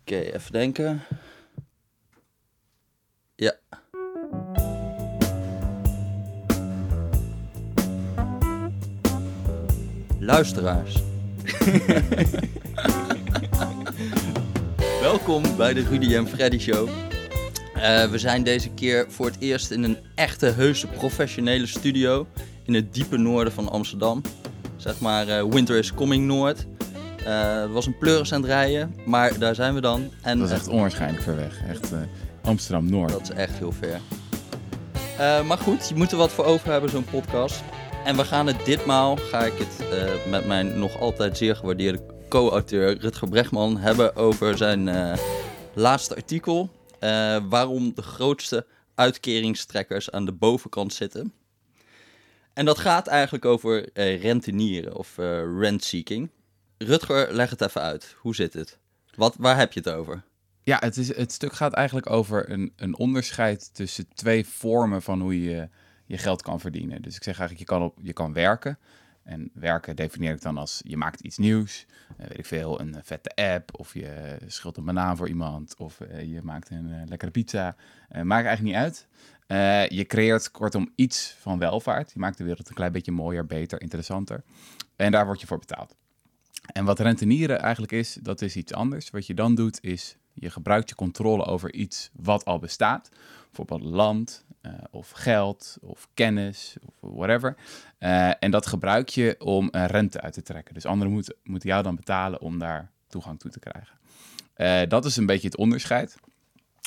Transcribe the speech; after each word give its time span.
Oké, 0.00 0.18
even 0.18 0.52
denken. 0.52 1.02
Ja. 3.34 3.54
Luisteraars. 10.18 10.94
Welkom 15.00 15.56
bij 15.56 15.74
de 15.74 15.82
Rudy 15.82 16.14
en 16.14 16.28
Freddy 16.28 16.58
Show. 16.58 16.88
Eh, 17.74 18.10
we 18.10 18.18
zijn 18.18 18.42
deze 18.42 18.70
keer 18.70 19.06
voor 19.08 19.26
het 19.26 19.36
eerst 19.38 19.70
in 19.70 19.82
een 19.82 19.98
echte, 20.14 20.46
heuse, 20.46 20.86
professionele 20.86 21.66
studio 21.66 22.26
in 22.64 22.74
het 22.74 22.94
diepe 22.94 23.16
noorden 23.16 23.52
van 23.52 23.68
Amsterdam. 23.68 24.22
Zeg 24.76 25.00
maar 25.00 25.28
eh, 25.28 25.44
Winter 25.44 25.78
is 25.78 25.94
Coming 25.94 26.26
Noord. 26.26 26.66
Uh, 27.22 27.62
er 27.62 27.72
was 27.72 27.86
een 27.86 27.98
pleuris 27.98 28.32
aan 28.32 28.40
het 28.40 28.50
rijden, 28.50 28.94
maar 29.04 29.38
daar 29.38 29.54
zijn 29.54 29.74
we 29.74 29.80
dan. 29.80 30.10
En, 30.22 30.38
dat 30.38 30.48
is 30.48 30.54
echt 30.54 30.68
onwaarschijnlijk 30.68 31.22
ver 31.22 31.36
weg. 31.36 31.62
Echt 31.68 31.92
Amsterdam-Noord. 32.42 33.10
Dat 33.10 33.22
is 33.22 33.30
echt 33.30 33.58
heel 33.58 33.72
ver. 33.72 34.00
maar 35.46 35.58
goed, 35.58 35.88
je 35.88 35.94
moet 35.94 36.10
er 36.10 36.16
wat 36.16 36.32
voor 36.32 36.44
over 36.44 36.70
hebben, 36.70 36.90
zo'n 36.90 37.04
podcast. 37.04 37.62
En 38.04 38.16
we 38.16 38.24
gaan 38.24 38.46
het 38.46 38.64
ditmaal, 38.64 39.16
ga 39.16 39.44
ik 39.44 39.52
het 39.58 39.84
met 40.30 40.46
mijn 40.46 40.78
nog 40.78 41.00
altijd 41.00 41.36
zeer 41.36 41.56
gewaardeerde 41.56 42.00
co-auteur 42.28 42.98
Rutger 42.98 43.28
Bregman 43.28 43.78
hebben 43.78 44.16
over 44.16 44.56
zijn 44.56 45.16
laatste 45.74 46.14
artikel. 46.14 46.70
waarom 47.48 47.94
de 47.94 48.02
grootste 48.02 48.66
uitkeringstrekkers 48.94 50.10
aan 50.10 50.24
de 50.24 50.32
bovenkant 50.32 50.92
zitten. 50.92 51.32
En 52.52 52.64
dat 52.64 52.78
gaat 52.78 53.06
eigenlijk 53.06 53.44
over 53.44 53.88
rentenieren 54.20 54.96
of 54.96 55.16
rent-seeking. 55.58 56.30
Rutger, 56.86 57.32
leg 57.32 57.50
het 57.50 57.60
even 57.60 57.80
uit. 57.80 58.14
Hoe 58.18 58.34
zit 58.34 58.52
het? 58.52 58.78
Wat, 59.14 59.36
waar 59.38 59.56
heb 59.56 59.72
je 59.72 59.80
het 59.80 59.88
over? 59.88 60.22
Ja, 60.62 60.76
het, 60.80 60.96
is, 60.96 61.16
het 61.16 61.32
stuk 61.32 61.52
gaat 61.52 61.72
eigenlijk 61.72 62.10
over 62.10 62.50
een, 62.50 62.72
een 62.76 62.96
onderscheid 62.96 63.74
tussen 63.74 64.08
twee 64.14 64.46
vormen 64.46 65.02
van 65.02 65.20
hoe 65.20 65.42
je 65.42 65.68
je 66.06 66.18
geld 66.18 66.42
kan 66.42 66.60
verdienen. 66.60 67.02
Dus 67.02 67.16
ik 67.16 67.22
zeg 67.22 67.38
eigenlijk, 67.38 67.68
je 67.68 67.76
kan, 67.76 67.86
op, 67.86 67.98
je 68.02 68.12
kan 68.12 68.32
werken. 68.32 68.78
En 69.22 69.50
werken 69.54 69.96
definieer 69.96 70.32
ik 70.32 70.42
dan 70.42 70.56
als 70.56 70.80
je 70.82 70.96
maakt 70.96 71.20
iets 71.20 71.38
nieuws. 71.38 71.86
Uh, 72.20 72.26
weet 72.26 72.38
ik 72.38 72.46
veel, 72.46 72.80
een 72.80 72.96
vette 73.02 73.34
app. 73.34 73.78
Of 73.78 73.94
je 73.94 74.38
schildert 74.46 74.76
een 74.76 74.94
banaan 74.94 75.16
voor 75.16 75.28
iemand. 75.28 75.74
Of 75.78 75.98
je 76.24 76.40
maakt 76.42 76.70
een 76.70 77.08
lekkere 77.08 77.30
pizza. 77.30 77.76
maakt 78.22 78.46
eigenlijk 78.46 78.62
niet 78.62 78.74
uit. 78.74 79.06
Je 79.90 80.04
creëert 80.06 80.50
kortom 80.50 80.92
iets 80.94 81.36
van 81.38 81.58
welvaart. 81.58 82.12
Je 82.12 82.18
maakt 82.18 82.38
de 82.38 82.44
wereld 82.44 82.68
een 82.68 82.74
klein 82.74 82.92
beetje 82.92 83.12
mooier, 83.12 83.46
beter, 83.46 83.80
interessanter. 83.80 84.42
En 84.96 85.10
daar 85.10 85.26
word 85.26 85.40
je 85.40 85.46
voor 85.46 85.58
betaald. 85.58 85.98
En 86.72 86.84
wat 86.84 86.98
rentenieren 86.98 87.60
eigenlijk 87.60 87.92
is, 87.92 88.18
dat 88.22 88.42
is 88.42 88.56
iets 88.56 88.72
anders. 88.72 89.10
Wat 89.10 89.26
je 89.26 89.34
dan 89.34 89.54
doet, 89.54 89.78
is 89.82 90.16
je 90.32 90.50
gebruikt 90.50 90.88
je 90.88 90.94
controle 90.94 91.44
over 91.44 91.72
iets 91.72 92.10
wat 92.12 92.44
al 92.44 92.58
bestaat. 92.58 93.10
Bijvoorbeeld 93.44 93.92
land, 93.92 94.44
uh, 94.62 94.72
of 94.90 95.10
geld, 95.10 95.78
of 95.80 96.08
kennis, 96.14 96.76
of 96.86 96.94
whatever. 97.12 97.56
Uh, 97.98 98.42
en 98.42 98.50
dat 98.50 98.66
gebruik 98.66 99.08
je 99.08 99.36
om 99.38 99.68
een 99.70 99.86
rente 99.86 100.20
uit 100.20 100.32
te 100.32 100.42
trekken. 100.42 100.74
Dus 100.74 100.86
anderen 100.86 101.12
moeten, 101.12 101.34
moeten 101.44 101.68
jou 101.68 101.82
dan 101.82 101.96
betalen 101.96 102.40
om 102.40 102.58
daar 102.58 102.90
toegang 103.08 103.38
toe 103.38 103.50
te 103.50 103.58
krijgen. 103.58 104.88
dat 104.88 105.04
is 105.04 105.16
een 105.16 105.26
beetje 105.26 105.48
het 105.48 105.56
onderscheid 105.56 106.16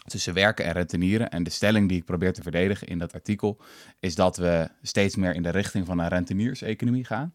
tussen 0.06 0.34
werken 0.34 0.66
en 0.66 0.72
rentenieren. 0.72 1.30
En 1.30 1.44
de 1.44 1.50
stelling 1.50 1.90
die 1.90 1.97
ik 1.97 2.06
probeer 2.06 2.34
te 2.34 2.42
verdedigen 2.42 2.88
in 2.88 2.97
dat 2.97 3.14
artikel 3.14 3.58
is 4.00 4.16
dat 4.16 4.38
we 4.38 4.70
steeds 4.81 5.16
meer 5.16 5.36
in 5.36 5.44
de 5.44 5.50
richting 5.50 5.86
van 5.86 6.00
een 6.00 6.08
rentenieርseconomie 6.08 7.06
gaan. 7.06 7.34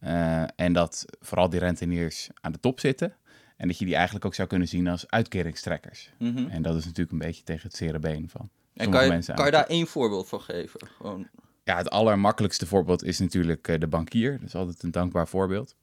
Uh, 0.00 0.42
en 0.56 0.72
dat 0.72 1.04
vooral 1.20 1.48
die 1.48 1.60
renteniers 1.60 2.28
aan 2.40 2.52
de 2.52 2.60
top 2.60 2.80
zitten. 2.80 3.16
En 3.56 3.68
dat 3.68 3.78
je 3.78 3.84
die 3.84 3.94
eigenlijk 3.94 4.24
ook 4.24 4.34
zou 4.34 4.48
kunnen 4.48 4.68
zien 4.68 4.88
als 4.88 5.10
uitkeringstrekkers. 5.10 6.12
Mhm. 6.18 6.48
En 6.48 6.62
dat 6.62 6.76
is 6.76 6.84
natuurlijk 6.84 7.12
een 7.12 7.26
beetje 7.26 7.42
tegen 7.42 7.68
het 7.68 7.76
zere 7.76 7.98
been 7.98 8.28
van. 8.28 8.50
En 8.74 8.90
kan 8.90 9.04
je, 9.04 9.32
kan 9.34 9.44
je 9.44 9.50
daar 9.50 9.66
één 9.66 9.86
voorbeeld 9.86 10.28
van 10.28 10.40
geven? 10.40 10.80
Gewoon... 10.96 11.28
Ja, 11.64 11.76
het 11.76 11.90
allermakkelijkste 11.90 12.66
voorbeeld 12.66 13.04
is 13.04 13.18
natuurlijk 13.18 13.68
uh, 13.68 13.78
de 13.78 13.86
bankier. 13.86 14.32
Dat 14.32 14.48
is 14.48 14.54
altijd 14.54 14.82
een 14.82 14.90
dankbaar 14.90 15.28
voorbeeld. 15.28 15.76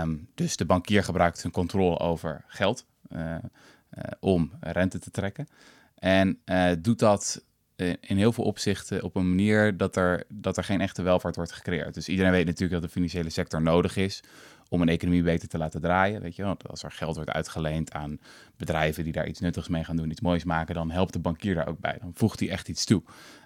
Um, 0.00 0.28
dus 0.34 0.56
de 0.56 0.64
bankier 0.64 1.04
gebruikt 1.04 1.38
zijn 1.38 1.52
controle 1.52 1.98
over 1.98 2.44
geld. 2.46 2.84
Uh, 3.12 3.36
eh, 3.90 4.04
om 4.20 4.50
rente 4.60 4.98
te 4.98 5.10
trekken. 5.10 5.48
En 5.94 6.40
eh, 6.44 6.72
doet 6.78 6.98
dat 6.98 7.44
in 7.80 8.16
heel 8.16 8.32
veel 8.32 8.44
opzichten 8.44 9.02
op 9.02 9.16
een 9.16 9.28
manier 9.28 9.76
dat 9.76 9.96
er, 9.96 10.24
dat 10.28 10.56
er 10.56 10.64
geen 10.64 10.80
echte 10.80 11.02
welvaart 11.02 11.36
wordt 11.36 11.52
gecreëerd. 11.52 11.94
Dus 11.94 12.08
iedereen 12.08 12.32
weet 12.32 12.46
natuurlijk 12.46 12.72
dat 12.72 12.82
de 12.82 12.88
financiële 12.88 13.30
sector 13.30 13.62
nodig 13.62 13.96
is 13.96 14.22
om 14.68 14.82
een 14.82 14.88
economie 14.88 15.22
beter 15.22 15.48
te 15.48 15.58
laten 15.58 15.80
draaien. 15.80 16.20
Weet 16.20 16.36
je, 16.36 16.42
want 16.42 16.68
als 16.68 16.82
er 16.82 16.90
geld 16.90 17.16
wordt 17.16 17.30
uitgeleend 17.30 17.92
aan 17.92 18.18
bedrijven 18.56 19.04
die 19.04 19.12
daar 19.12 19.26
iets 19.26 19.40
nuttigs 19.40 19.68
mee 19.68 19.84
gaan 19.84 19.96
doen, 19.96 20.10
iets 20.10 20.20
moois 20.20 20.44
maken, 20.44 20.74
dan 20.74 20.90
helpt 20.90 21.12
de 21.12 21.18
bankier 21.18 21.54
daar 21.54 21.68
ook 21.68 21.80
bij. 21.80 21.98
Dan 22.00 22.10
voegt 22.14 22.40
hij 22.40 22.48
echt 22.48 22.68
iets 22.68 22.84
toe. 22.84 23.02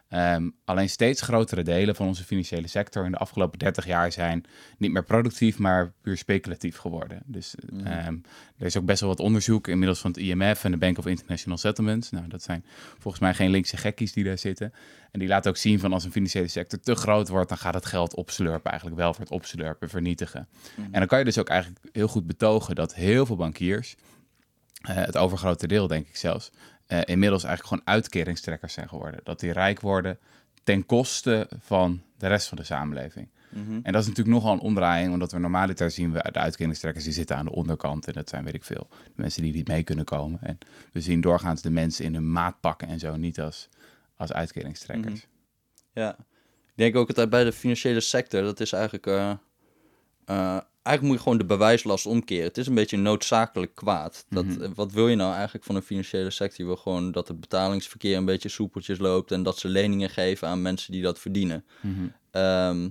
Ehm, 0.08 0.50
alleen 0.64 0.88
steeds 0.88 1.20
grotere 1.20 1.62
delen 1.62 1.94
van 1.94 2.06
onze 2.06 2.24
financiële 2.24 2.66
sector 2.66 3.04
in 3.04 3.10
de 3.10 3.18
afgelopen 3.18 3.58
30 3.58 3.86
jaar 3.86 4.12
zijn 4.12 4.44
niet 4.78 4.92
meer 4.92 5.04
productief, 5.04 5.58
maar 5.58 5.92
puur 6.00 6.16
speculatief 6.16 6.76
geworden. 6.76 7.22
Dus 7.26 7.54
mm. 7.70 7.86
er 8.56 8.66
is 8.66 8.76
ook 8.76 8.84
best 8.84 9.00
wel 9.00 9.08
wat 9.08 9.20
onderzoek 9.20 9.68
inmiddels 9.68 10.00
van 10.00 10.10
het 10.10 10.20
IMF 10.20 10.64
en 10.64 10.70
de 10.70 10.76
Bank 10.76 10.98
of 10.98 11.06
International 11.06 11.58
Settlements. 11.58 12.10
Nou, 12.10 12.28
dat 12.28 12.42
zijn 12.42 12.64
volgens 12.98 13.22
mij 13.22 13.34
geen 13.34 13.50
linkse 13.50 13.76
gekkies 13.76 14.12
die 14.12 14.24
daar 14.24 14.38
zitten. 14.38 14.72
En 15.10 15.18
die 15.18 15.28
laten 15.28 15.50
ook 15.50 15.56
zien 15.56 15.80
van 15.80 15.92
als 15.92 16.04
een 16.04 16.12
financiële 16.12 16.48
sector 16.48 16.80
te 16.80 16.94
groot 16.94 17.28
wordt, 17.28 17.48
dan 17.48 17.58
gaat 17.58 17.74
het 17.74 17.86
geld 17.86 18.14
opslurpen, 18.14 18.70
eigenlijk 18.70 19.00
welvaart 19.00 19.30
opslurpen, 19.30 19.88
vernietigen. 19.88 20.48
Mhm. 20.76 20.86
En 20.90 20.98
dan 20.98 21.06
kan 21.06 21.18
je 21.18 21.24
dus 21.24 21.38
ook 21.38 21.48
eigenlijk 21.48 21.80
heel 21.92 22.08
goed 22.08 22.26
betogen 22.26 22.74
dat 22.74 22.94
heel 22.94 23.26
veel 23.26 23.36
bankiers, 23.36 23.96
uh, 24.90 24.94
het 24.94 25.16
overgrote 25.16 25.66
deel 25.66 25.86
denk 25.86 26.06
ik 26.06 26.16
zelfs, 26.16 26.50
uh, 26.88 27.00
inmiddels 27.04 27.44
eigenlijk 27.44 27.74
gewoon 27.74 27.94
uitkeringstrekkers 27.96 28.72
zijn 28.72 28.88
geworden. 28.88 29.20
Dat 29.24 29.40
die 29.40 29.52
rijk 29.52 29.80
worden 29.80 30.18
ten 30.64 30.86
koste 30.86 31.48
van 31.60 32.02
de 32.18 32.26
rest 32.26 32.48
van 32.48 32.56
de 32.56 32.64
samenleving. 32.64 33.28
Mhm. 33.48 33.80
En 33.82 33.92
dat 33.92 34.02
is 34.02 34.08
natuurlijk 34.08 34.36
nogal 34.36 34.52
een 34.52 34.60
omdraaiing, 34.60 35.12
omdat 35.12 35.32
we 35.32 35.38
normaliter 35.38 35.90
zien 35.90 36.12
we 36.12 36.18
de 36.32 36.38
uitkeringstrekkers 36.38 37.04
die 37.04 37.12
zitten 37.12 37.36
aan 37.36 37.44
de 37.44 37.52
onderkant. 37.52 38.06
En 38.06 38.12
dat 38.12 38.28
zijn, 38.28 38.44
weet 38.44 38.54
ik 38.54 38.64
veel, 38.64 38.88
de 39.04 39.12
mensen 39.14 39.42
die 39.42 39.52
niet 39.52 39.68
mee 39.68 39.82
kunnen 39.82 40.04
komen. 40.04 40.38
En 40.42 40.58
we 40.92 41.00
zien 41.00 41.20
doorgaans 41.20 41.62
de 41.62 41.70
mensen 41.70 42.04
in 42.04 42.14
hun 42.14 42.32
maat 42.32 42.60
pakken 42.60 42.88
en 42.88 42.98
zo, 42.98 43.16
niet 43.16 43.40
als, 43.40 43.68
als 44.16 44.32
uitkeringstrekkers. 44.32 45.20
Mhm. 45.20 46.00
Ja, 46.00 46.16
ik 46.66 46.74
denk 46.74 46.96
ook 46.96 47.14
dat 47.14 47.30
bij 47.30 47.44
de 47.44 47.52
financiële 47.52 48.00
sector, 48.00 48.42
dat 48.42 48.60
is 48.60 48.72
eigenlijk... 48.72 49.06
Uh, 49.06 49.32
uh, 50.26 50.60
eigenlijk 50.84 51.02
moet 51.02 51.16
je 51.16 51.22
gewoon 51.22 51.38
de 51.38 51.54
bewijslast 51.54 52.06
omkeren. 52.06 52.44
Het 52.44 52.58
is 52.58 52.66
een 52.66 52.74
beetje 52.74 52.96
noodzakelijk 52.96 53.74
kwaad. 53.74 54.24
Dat, 54.28 54.44
mhm. 54.44 54.74
Wat 54.74 54.92
wil 54.92 55.08
je 55.08 55.16
nou 55.16 55.34
eigenlijk 55.34 55.64
van 55.64 55.76
een 55.76 55.82
financiële 55.82 56.30
sector? 56.30 56.58
Je 56.58 56.64
wil 56.64 56.76
gewoon 56.76 57.12
dat 57.12 57.28
het 57.28 57.40
betalingsverkeer 57.40 58.16
een 58.16 58.24
beetje 58.24 58.48
soepeltjes 58.48 58.98
loopt 58.98 59.32
en 59.32 59.42
dat 59.42 59.58
ze 59.58 59.68
leningen 59.68 60.10
geven 60.10 60.48
aan 60.48 60.62
mensen 60.62 60.92
die 60.92 61.02
dat 61.02 61.18
verdienen. 61.18 61.64
Mhm. 61.80 62.06
Ehm, 62.30 62.88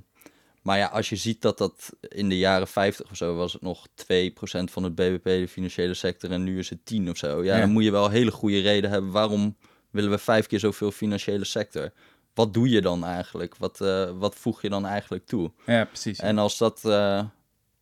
maar 0.62 0.78
ja, 0.78 0.88
als 0.88 1.09
je 1.09 1.16
ziet 1.16 1.42
dat 1.42 1.58
dat 1.58 1.90
in 2.00 2.30
de 2.30 2.38
jaren 2.38 2.68
50 2.68 3.09
of 3.09 3.18
zo 3.18 3.36
was 3.36 3.54
het 3.54 3.62
nog 3.62 3.88
2% 3.96 4.72
van 4.72 4.84
het 4.84 4.96
BBP, 4.96 5.24
de 5.24 5.48
financiële 5.48 5.94
sector, 5.94 6.31
en 6.31 6.44
nu 6.44 6.60
is 6.60 6.70
het 6.70 6.86
10 6.86 7.10
of 7.10 7.18
zo. 7.18 7.44
Ja, 7.44 7.60
dan 7.60 7.72
moet 7.72 7.84
je 7.84 7.92
wel 7.92 8.10
hele 8.10 8.31
goede 8.31 8.60
reden 8.60 8.90
hebben. 8.90 9.12
Waarom 9.12 9.58
willen 9.92 10.10
we 10.10 10.18
vijf 10.18 10.48
keer 10.48 10.60
zoveel 10.60 10.92
financiële 10.92 11.46
sector? 11.46 11.92
Wat 12.34 12.54
doe 12.54 12.70
je 12.70 12.81
dan 12.81 13.06
eigenlijk? 13.06 13.56
Wat, 13.56 13.80
uh, 13.81 14.10
wat 14.18 14.36
voeg 14.36 14.62
je 14.62 14.70
dan 14.70 14.86
eigenlijk 14.86 15.25
toe? 15.25 15.52
Ja, 15.66 15.86
precies. 15.86 16.20
En 16.20 16.38
als 16.38 16.58
dat, 16.58 16.81
uh, 16.86 17.24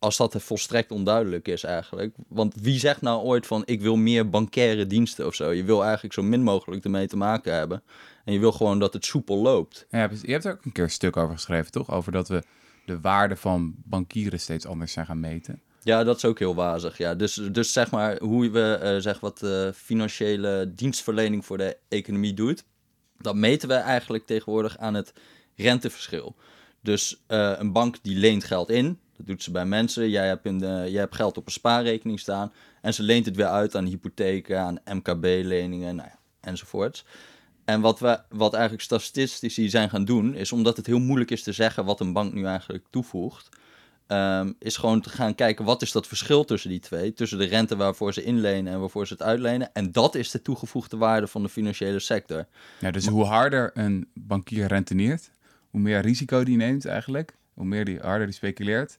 als 0.02 0.16
dat 0.16 0.34
volstrekt 0.38 0.90
onduidelijk 0.90 1.48
is 1.48 1.64
eigenlijk. 1.64 2.14
Want 2.28 2.54
wie 2.60 2.78
zegt 2.78 3.00
nou 3.00 3.22
ooit 3.22 3.46
van 3.46 3.62
ik 3.64 3.80
wil 3.80 3.96
meer 3.96 4.28
bankaire 4.28 4.86
diensten 4.86 5.26
of 5.26 5.34
zo? 5.34 5.50
Je 5.50 5.64
wil 5.64 5.82
eigenlijk 5.82 6.14
zo 6.14 6.22
min 6.22 6.42
mogelijk 6.42 6.84
ermee 6.84 7.06
te 7.06 7.16
maken 7.16 7.54
hebben. 7.54 7.82
En 8.24 8.32
je 8.32 8.38
wil 8.38 8.52
gewoon 8.52 8.78
dat 8.78 8.92
het 8.92 9.04
soepel 9.04 9.36
loopt. 9.36 9.86
Ja, 9.90 10.10
je 10.22 10.32
hebt 10.32 10.44
er 10.44 10.52
ook 10.52 10.64
een 10.64 10.72
keer 10.72 10.84
een 10.84 10.90
stuk 10.90 11.16
over 11.16 11.34
geschreven, 11.34 11.70
toch? 11.70 11.90
Over 11.90 12.12
dat 12.12 12.28
we 12.28 12.42
de 12.84 13.00
waarde 13.00 13.36
van 13.36 13.74
bankieren 13.76 14.40
steeds 14.40 14.66
anders 14.66 14.92
zijn 14.92 15.06
gaan 15.06 15.20
meten. 15.20 15.60
Ja, 15.82 16.04
dat 16.04 16.16
is 16.16 16.24
ook 16.24 16.38
heel 16.38 16.54
wazig. 16.54 16.98
Ja. 16.98 17.14
Dus, 17.14 17.34
dus 17.34 17.72
zeg 17.72 17.90
maar 17.90 18.18
hoe 18.18 18.50
we 18.50 18.80
uh, 18.82 19.02
zeg 19.02 19.20
wat 19.20 19.40
uh, 19.44 19.68
financiële 19.74 20.72
dienstverlening 20.74 21.44
voor 21.46 21.58
de 21.58 21.76
economie 21.88 22.34
doet. 22.34 22.64
Dat 23.18 23.34
meten 23.34 23.68
we 23.68 23.74
eigenlijk 23.74 24.26
tegenwoordig 24.26 24.78
aan 24.78 24.94
het 24.94 25.12
renteverschil. 25.56 26.36
Dus 26.80 27.22
uh, 27.28 27.52
een 27.56 27.72
bank 27.72 27.96
die 28.02 28.16
leent 28.16 28.44
geld 28.44 28.70
in, 28.70 28.98
dat 29.22 29.30
doet 29.30 29.42
ze 29.42 29.50
bij 29.50 29.64
mensen. 29.64 30.10
Jij 30.10 30.26
hebt, 30.26 30.48
jij 30.90 31.00
hebt 31.00 31.14
geld 31.14 31.36
op 31.36 31.46
een 31.46 31.52
spaarrekening 31.52 32.20
staan. 32.20 32.52
En 32.80 32.94
ze 32.94 33.02
leent 33.02 33.26
het 33.26 33.36
weer 33.36 33.46
uit 33.46 33.76
aan 33.76 33.84
hypotheken, 33.84 34.60
aan 34.60 34.78
MKB-leningen, 34.84 35.96
nou 35.96 36.08
ja, 36.08 36.18
enzovoorts. 36.40 37.04
En 37.64 37.80
wat, 37.80 38.00
we, 38.00 38.20
wat 38.28 38.52
eigenlijk 38.52 38.82
statistici 38.82 39.68
zijn 39.68 39.90
gaan 39.90 40.04
doen, 40.04 40.34
is 40.34 40.52
omdat 40.52 40.76
het 40.76 40.86
heel 40.86 40.98
moeilijk 40.98 41.30
is 41.30 41.42
te 41.42 41.52
zeggen 41.52 41.84
wat 41.84 42.00
een 42.00 42.12
bank 42.12 42.32
nu 42.32 42.44
eigenlijk 42.44 42.84
toevoegt. 42.90 43.48
Um, 44.08 44.56
is 44.58 44.76
gewoon 44.76 45.00
te 45.00 45.08
gaan 45.08 45.34
kijken 45.34 45.64
wat 45.64 45.82
is 45.82 45.92
dat 45.92 46.06
verschil 46.06 46.44
tussen 46.44 46.70
die 46.70 46.80
twee. 46.80 47.12
Tussen 47.12 47.38
de 47.38 47.44
rente 47.44 47.76
waarvoor 47.76 48.12
ze 48.12 48.22
inlenen 48.22 48.72
en 48.72 48.80
waarvoor 48.80 49.06
ze 49.06 49.12
het 49.12 49.22
uitlenen. 49.22 49.72
En 49.72 49.92
dat 49.92 50.14
is 50.14 50.30
de 50.30 50.42
toegevoegde 50.42 50.96
waarde 50.96 51.26
van 51.26 51.42
de 51.42 51.48
financiële 51.48 51.98
sector. 51.98 52.46
Ja, 52.80 52.90
dus 52.90 53.06
hoe 53.06 53.24
harder 53.24 53.70
een 53.74 54.08
bankier 54.14 54.66
renteneert, 54.66 55.30
hoe 55.70 55.80
meer 55.80 56.00
risico 56.00 56.44
die 56.44 56.56
neemt 56.56 56.86
eigenlijk, 56.86 57.36
hoe 57.54 57.64
meer 57.64 57.84
die 57.84 57.98
harder 57.98 58.26
die 58.26 58.34
speculeert, 58.34 58.96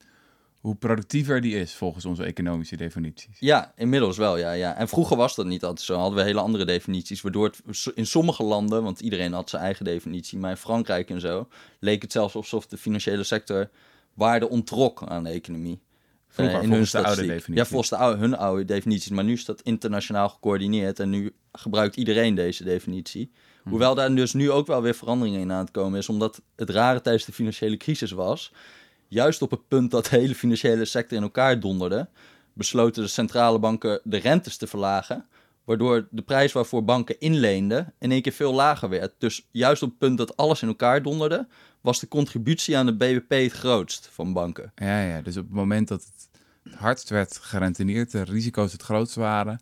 hoe 0.64 0.76
productiever 0.76 1.42
die 1.42 1.56
is 1.56 1.74
volgens 1.74 2.06
onze 2.06 2.24
economische 2.24 2.78
definities. 2.78 3.38
Ja, 3.40 3.74
inmiddels 3.76 4.18
wel, 4.18 4.38
ja, 4.38 4.52
ja. 4.52 4.76
En 4.76 4.88
vroeger 4.88 5.18
was 5.18 5.36
dat 5.36 5.46
niet 5.46 5.64
altijd 5.64 5.86
zo. 5.86 5.98
Hadden 5.98 6.18
we 6.18 6.24
hele 6.24 6.40
andere 6.40 6.66
definities, 6.66 7.22
waardoor 7.22 7.46
het 7.46 7.92
in 7.96 8.06
sommige 8.06 8.44
landen, 8.44 8.84
want 8.84 9.00
iedereen 9.00 9.34
had 9.34 9.50
zijn 9.50 9.64
eigen 9.64 9.86
definitie, 9.86 10.38
maar 10.38 10.50
in 10.50 10.58
Frankrijk 10.58 11.10
en 11.10 11.20
zo, 11.20 11.48
leek 11.80 12.02
het 12.02 12.12
zelfs 12.12 12.36
alsof 12.36 12.68
de 12.68 12.78
financiële 12.78 13.24
sector 13.24 13.70
waarde 14.14 14.50
onttrok 14.50 15.04
aan 15.08 15.24
de 15.24 15.30
economie. 15.30 15.82
Vroeger, 16.28 16.60
Eh, 16.60 16.68
volgens 16.68 16.92
de 16.92 17.04
oude 17.04 17.22
definitie. 17.22 17.56
Ja, 17.56 17.66
volgens 17.66 17.90
de 17.90 17.98
oude, 17.98 18.20
hun 18.20 18.38
oude 18.38 18.66
definities. 18.66 19.12
Maar 19.12 19.24
nu 19.24 19.34
is 19.34 19.46
dat 19.46 19.62
internationaal 19.62 20.30
gecoördineerd 20.30 21.00
en 21.00 21.10
nu 21.10 21.34
gebruikt 21.52 21.96
iedereen 21.96 22.36
deze 22.36 22.64
definitie. 22.64 23.32
Hm. 23.64 23.70
Hoewel 23.70 23.96
daar 23.96 24.16
dus 24.16 24.34
nu 24.34 24.52
ook 24.52 24.68
wel 24.68 24.82
weer 24.82 24.96
veranderingen 24.96 25.40
in 25.40 25.52
aan 25.52 25.64
het 25.64 25.72
komen 25.72 26.00
is, 26.00 26.10
omdat 26.10 26.42
het 26.56 26.70
rare 26.70 27.02
tijdens 27.02 27.26
de 27.26 27.32
financiële 27.32 27.78
crisis 27.78 28.12
was. 28.12 28.52
Juist 29.08 29.42
op 29.42 29.52
het 29.52 29.68
punt 29.68 29.92
dat 29.92 30.06
de 30.06 30.18
hele 30.18 30.36
financiële 30.36 30.86
sector 30.86 31.18
in 31.18 31.24
elkaar 31.24 31.60
donderde, 31.60 32.08
besloten 32.54 33.04
de 33.04 33.10
centrale 33.10 33.60
banken 33.60 34.02
de 34.04 34.18
rentes 34.18 34.58
te 34.58 34.68
verlagen. 34.68 35.26
Waardoor 35.64 36.08
de 36.12 36.22
prijs 36.22 36.52
waarvoor 36.52 36.84
banken 36.84 37.20
inleenden 37.20 37.94
in 38.00 38.12
één 38.12 38.22
keer 38.22 38.32
veel 38.32 38.54
lager 38.54 38.90
werd. 38.90 39.14
Dus 39.18 39.48
juist 39.52 39.84
op 39.84 39.90
het 39.90 39.98
punt 39.98 40.18
dat 40.18 40.38
alles 40.38 40.62
in 40.62 40.68
elkaar 40.68 41.02
donderde, 41.02 41.48
was 41.82 42.00
de 42.00 42.08
contributie 42.08 42.78
aan 42.78 42.86
de 42.86 42.96
BBP 42.96 43.30
het 43.30 43.52
grootst 43.52 44.10
van 44.12 44.34
banken. 44.34 44.72
Ja, 44.76 45.02
ja, 45.02 45.22
dus 45.22 45.38
op 45.38 45.44
het 45.44 45.54
moment 45.54 45.88
dat 45.88 46.04
het 46.04 46.76
hardst 46.76 47.10
werd 47.10 47.38
gerenteneerd, 47.38 48.12
de 48.12 48.24
risico's 48.24 48.72
het 48.72 48.82
grootst 48.82 49.16
waren, 49.16 49.60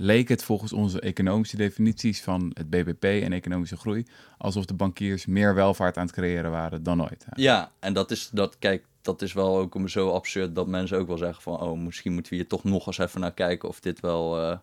leek 0.00 0.28
het 0.28 0.44
volgens 0.44 0.72
onze 0.72 1.00
economische 1.00 1.56
definities 1.56 2.22
van 2.22 2.50
het 2.54 2.70
BBP 2.70 3.04
en 3.04 3.32
economische 3.32 3.76
groei 3.76 4.06
alsof 4.38 4.64
de 4.64 4.74
bankiers 4.74 5.26
meer 5.26 5.54
welvaart 5.54 5.96
aan 5.96 6.04
het 6.06 6.14
creëren 6.14 6.50
waren 6.50 6.82
dan 6.82 7.02
ooit. 7.02 7.26
Ja, 7.34 7.70
en 7.80 7.92
dat 7.92 8.10
is, 8.10 8.30
dat, 8.32 8.58
kijk, 8.58 8.84
dat 9.02 9.22
is 9.22 9.32
wel 9.32 9.56
ook 9.58 9.76
zo 9.88 10.10
absurd 10.10 10.54
dat 10.54 10.66
mensen 10.66 10.98
ook 10.98 11.06
wel 11.06 11.18
zeggen 11.18 11.42
van... 11.42 11.60
oh, 11.60 11.78
misschien 11.78 12.12
moeten 12.12 12.32
we 12.32 12.38
hier 12.38 12.48
toch 12.48 12.64
nog 12.64 12.86
eens 12.86 12.98
even 12.98 13.20
naar 13.20 13.34
kijken 13.34 13.68
of 13.68 13.80
dit 13.80 14.00
wel 14.00 14.40
eh, 14.40 14.56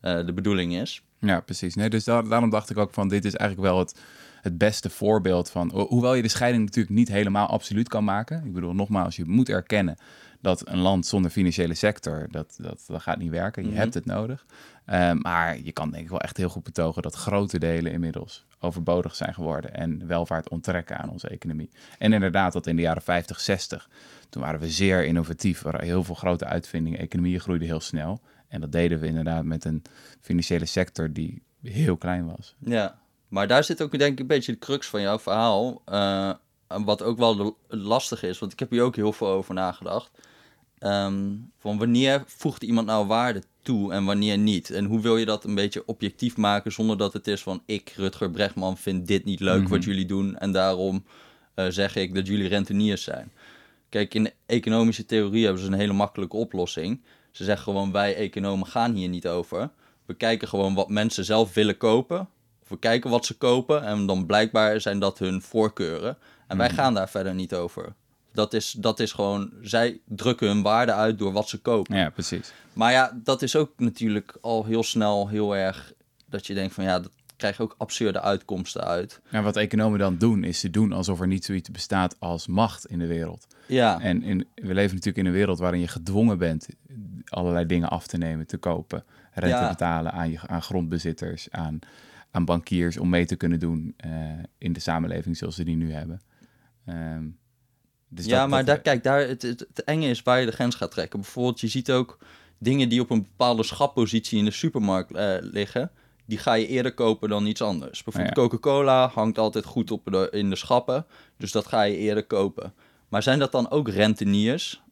eh, 0.00 0.26
de 0.26 0.32
bedoeling 0.32 0.74
is. 0.74 1.02
Ja, 1.18 1.40
precies. 1.40 1.74
Nee, 1.74 1.90
dus 1.90 2.04
daar- 2.04 2.28
daarom 2.28 2.50
dacht 2.50 2.70
ik 2.70 2.76
ook 2.78 2.92
van 2.94 3.08
dit 3.08 3.24
is 3.24 3.34
eigenlijk 3.34 3.70
wel 3.70 3.78
het, 3.78 4.00
het 4.42 4.58
beste 4.58 4.90
voorbeeld 4.90 5.50
van... 5.50 5.70
ho- 5.74 5.86
Hoewel 5.88 6.14
je 6.14 6.22
de 6.22 6.28
scheiding 6.28 6.64
natuurlijk 6.64 6.94
niet 6.94 7.08
helemaal 7.08 7.46
absoluut 7.46 7.88
kan 7.88 8.04
maken. 8.04 8.42
Ik 8.44 8.52
bedoel, 8.52 8.74
nogmaals, 8.74 9.16
je 9.16 9.24
moet 9.26 9.48
erkennen 9.48 9.96
dat 10.40 10.68
een 10.68 10.78
land 10.78 11.06
zonder 11.06 11.30
financiële 11.30 11.74
sector, 11.74 12.26
dat, 12.30 12.56
dat, 12.60 12.84
dat 12.86 13.02
gaat 13.02 13.18
niet 13.18 13.30
werken. 13.30 13.62
Je 13.62 13.68
Mhm. 13.68 13.78
hebt 13.78 13.94
het 13.94 14.04
nodig. 14.06 14.46
Eh, 14.84 15.12
maar 15.12 15.58
je 15.62 15.72
kan 15.72 15.90
denk 15.90 16.02
ik 16.04 16.10
wel 16.10 16.20
echt 16.20 16.36
heel 16.36 16.48
goed 16.48 16.62
betogen 16.62 17.02
dat 17.02 17.14
grote 17.14 17.58
delen 17.58 17.92
inmiddels 17.92 18.44
overbodig 18.60 19.14
zijn 19.14 19.34
geworden 19.34 19.74
en 19.74 20.06
welvaart 20.06 20.48
onttrekken 20.48 20.98
aan 20.98 21.10
onze 21.10 21.28
economie. 21.28 21.70
En 21.98 22.12
inderdaad, 22.12 22.52
dat 22.52 22.66
in 22.66 22.76
de 22.76 22.82
jaren 22.82 23.02
50, 23.02 23.40
60, 23.40 23.88
toen 24.28 24.42
waren 24.42 24.60
we 24.60 24.70
zeer 24.70 25.04
innovatief, 25.04 25.58
er 25.64 25.70
waren 25.72 25.86
heel 25.86 26.04
veel 26.04 26.14
grote 26.14 26.44
uitvindingen, 26.44 26.98
economieën 26.98 27.40
groeiden 27.40 27.68
heel 27.68 27.80
snel. 27.80 28.20
En 28.48 28.60
dat 28.60 28.72
deden 28.72 29.00
we 29.00 29.06
inderdaad 29.06 29.44
met 29.44 29.64
een 29.64 29.82
financiële 30.20 30.66
sector 30.66 31.12
die 31.12 31.42
heel 31.62 31.96
klein 31.96 32.26
was. 32.36 32.54
Ja, 32.58 32.98
maar 33.28 33.46
daar 33.48 33.64
zit 33.64 33.82
ook 33.82 33.98
denk 33.98 34.12
ik 34.12 34.18
een 34.20 34.26
beetje 34.26 34.52
de 34.52 34.58
crux 34.58 34.86
van 34.86 35.00
jouw 35.00 35.18
verhaal. 35.18 35.82
eh, 35.84 36.32
wat 36.84 37.02
ook 37.02 37.18
wel 37.18 37.56
lastig 37.68 38.22
is, 38.22 38.38
want 38.38 38.52
ik 38.52 38.58
heb 38.58 38.70
hier 38.70 38.82
ook 38.82 38.96
heel 38.96 39.12
veel 39.12 39.28
over 39.28 39.54
nagedacht. 39.54 40.10
Ehm, 40.80 41.36
van 41.58 41.78
wanneer 41.78 42.22
voegt 42.26 42.62
iemand 42.62 42.86
nou 42.86 43.06
waarde 43.06 43.42
toe 43.62 43.92
en 43.92 44.04
wanneer 44.04 44.38
niet? 44.38 44.70
En 44.70 44.84
hoe 44.84 45.00
wil 45.00 45.16
je 45.16 45.24
dat 45.24 45.44
een 45.44 45.54
beetje 45.54 45.82
objectief 45.86 46.36
maken 46.36 46.72
zonder 46.72 46.98
dat 46.98 47.12
het 47.12 47.26
is 47.26 47.42
van 47.42 47.62
ik, 47.66 47.92
Rutger 47.96 48.30
Bregman, 48.30 48.76
vind 48.76 49.06
dit 49.06 49.24
niet 49.24 49.40
leuk 49.40 49.68
wat 49.68 49.84
jullie 49.84 50.06
doen 50.06 50.36
en 50.38 50.52
daarom 50.52 51.04
eh, 51.54 51.66
zeg 51.68 51.96
ik 51.96 52.14
dat 52.14 52.26
jullie 52.26 52.48
renteniers 52.48 53.02
zijn. 53.02 53.32
Kijk, 53.88 54.14
in 54.14 54.24
de 54.24 54.32
economische 54.46 55.06
theorie 55.06 55.44
hebben 55.44 55.62
ze 55.62 55.68
een 55.68 55.78
hele 55.78 55.92
makkelijke 55.92 56.36
oplossing. 56.36 57.00
Ze 57.30 57.44
zeggen 57.44 57.64
gewoon 57.64 57.92
wij 57.92 58.14
economen 58.14 58.66
gaan 58.66 58.94
hier 58.94 59.08
niet 59.08 59.26
over. 59.26 59.70
We 60.06 60.14
kijken 60.14 60.48
gewoon 60.48 60.74
wat 60.74 60.88
mensen 60.88 61.24
zelf 61.24 61.54
willen 61.54 61.76
kopen. 61.76 62.28
Of 62.62 62.68
we 62.68 62.78
kijken 62.78 63.10
wat 63.10 63.26
ze 63.26 63.36
kopen 63.36 63.84
en 63.84 64.06
dan 64.06 64.26
blijkbaar 64.26 64.80
zijn 64.80 64.98
dat 64.98 65.18
hun 65.18 65.42
voorkeuren. 65.42 66.18
En 66.46 66.56
wij 66.56 66.70
gaan 66.70 66.94
daar 66.94 67.10
verder 67.10 67.34
niet 67.34 67.54
over. 67.54 67.94
Dat 68.32 68.54
is, 68.54 68.72
dat 68.72 69.00
is 69.00 69.12
gewoon, 69.12 69.50
zij 69.62 70.00
drukken 70.06 70.46
hun 70.46 70.62
waarde 70.62 70.92
uit 70.92 71.18
door 71.18 71.32
wat 71.32 71.48
ze 71.48 71.58
kopen. 71.60 71.96
Ja, 71.96 72.10
precies. 72.10 72.52
Maar 72.72 72.92
ja, 72.92 73.20
dat 73.24 73.42
is 73.42 73.56
ook 73.56 73.72
natuurlijk 73.76 74.38
al 74.40 74.64
heel 74.64 74.82
snel 74.82 75.28
heel 75.28 75.56
erg 75.56 75.92
dat 76.28 76.46
je 76.46 76.54
denkt 76.54 76.74
van 76.74 76.84
ja, 76.84 77.00
dat 77.00 77.10
krijg 77.36 77.56
je 77.56 77.62
ook 77.62 77.74
absurde 77.78 78.20
uitkomsten 78.20 78.84
uit. 78.84 79.20
En 79.30 79.42
wat 79.42 79.56
economen 79.56 79.98
dan 79.98 80.18
doen, 80.18 80.44
is 80.44 80.60
ze 80.60 80.70
doen 80.70 80.92
alsof 80.92 81.20
er 81.20 81.26
niet 81.26 81.44
zoiets 81.44 81.70
bestaat 81.70 82.16
als 82.18 82.46
macht 82.46 82.86
in 82.86 82.98
de 82.98 83.06
wereld. 83.06 83.46
Ja, 83.66 84.00
En 84.00 84.22
in, 84.22 84.46
we 84.54 84.74
leven 84.74 84.90
natuurlijk 84.94 85.16
in 85.16 85.26
een 85.26 85.32
wereld 85.32 85.58
waarin 85.58 85.80
je 85.80 85.88
gedwongen 85.88 86.38
bent 86.38 86.68
allerlei 87.24 87.66
dingen 87.66 87.88
af 87.88 88.06
te 88.06 88.16
nemen, 88.18 88.46
te 88.46 88.56
kopen, 88.56 89.04
rente 89.32 89.56
Ja. 89.56 89.68
betalen 89.68 90.12
aan, 90.12 90.30
je, 90.30 90.38
aan 90.46 90.62
grondbezitters, 90.62 91.50
aan, 91.50 91.78
aan 92.30 92.44
bankiers 92.44 92.96
om 92.98 93.08
mee 93.08 93.26
te 93.26 93.36
kunnen 93.36 93.58
doen 93.58 93.94
eh, 93.96 94.10
in 94.58 94.72
de 94.72 94.80
samenleving 94.80 95.36
zoals 95.36 95.54
ze 95.56 95.64
die 95.64 95.76
nu 95.76 95.92
hebben. 95.92 96.20
Ehm, 96.84 97.24
dus 98.10 98.24
ja 98.24 98.40
dat- 98.40 98.48
maar 98.48 98.58
dat- 98.64 98.66
daar, 98.66 98.80
kijk, 98.80 99.02
daar, 99.02 99.20
het, 99.28 99.42
het, 99.42 99.60
het 99.74 99.84
enge 99.84 100.06
is 100.08 100.22
waar 100.22 100.40
je 100.40 100.46
de 100.46 100.52
grens 100.52 100.74
gaat 100.74 100.90
trekken. 100.90 101.20
Bijvoorbeeld, 101.20 101.60
je 101.60 101.68
ziet 101.68 101.90
ook 101.92 102.18
dingen 102.58 102.88
die 102.88 103.00
op 103.00 103.10
een 103.10 103.22
bepaalde 103.22 103.62
schappositie 103.62 104.38
in 104.38 104.44
de 104.44 104.50
supermarkt 104.50 105.12
eh, 105.14 105.34
liggen. 105.40 105.90
Die 106.26 106.38
ga 106.38 106.54
je 106.54 106.66
eerder 106.66 106.94
kopen 106.94 107.28
dan 107.28 107.46
iets 107.46 107.62
anders. 107.62 108.02
Bijvoorbeeld 108.02 108.36
Ja. 108.36 108.42
Coca-Cola 108.42 109.08
hangt 109.08 109.38
altijd 109.38 109.64
goed 109.64 109.90
op 109.90 110.04
de, 110.04 110.28
in 110.30 110.50
de 110.50 110.56
schappen. 110.56 111.06
Dus 111.36 111.52
dat 111.52 111.66
ga 111.66 111.82
je 111.82 111.96
eerder 111.96 112.24
kopen. 112.26 112.74
Maar 113.08 113.22
zijn 113.22 113.38
dat 113.38 113.52
dan 113.52 113.70
ook 113.70 113.88
renteniers? 113.88 114.82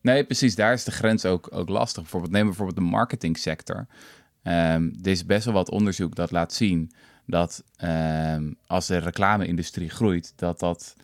Nee, 0.00 0.24
precies. 0.24 0.54
Daar 0.54 0.72
is 0.72 0.84
de 0.84 0.90
grens 0.90 1.24
ook, 1.24 1.48
ook 1.52 1.68
lastig. 1.68 2.02
Bijvoorbeeld, 2.02 2.32
neem 2.32 2.46
bijvoorbeeld 2.46 2.76
de 2.76 2.82
marketingsector. 2.82 3.86
Ehm 4.42 4.82
er 5.02 5.10
is 5.10 5.26
best 5.26 5.44
wel 5.44 5.54
wat 5.54 5.70
onderzoek 5.70 6.14
dat 6.14 6.30
laat 6.30 6.52
zien 6.52 6.92
dat 7.26 7.64
ehm, 7.76 8.52
als 8.66 8.86
de 8.86 8.96
reclame-industrie 8.98 9.90
groeit, 9.90 10.32
dat 10.36 10.58
dat 10.60 10.94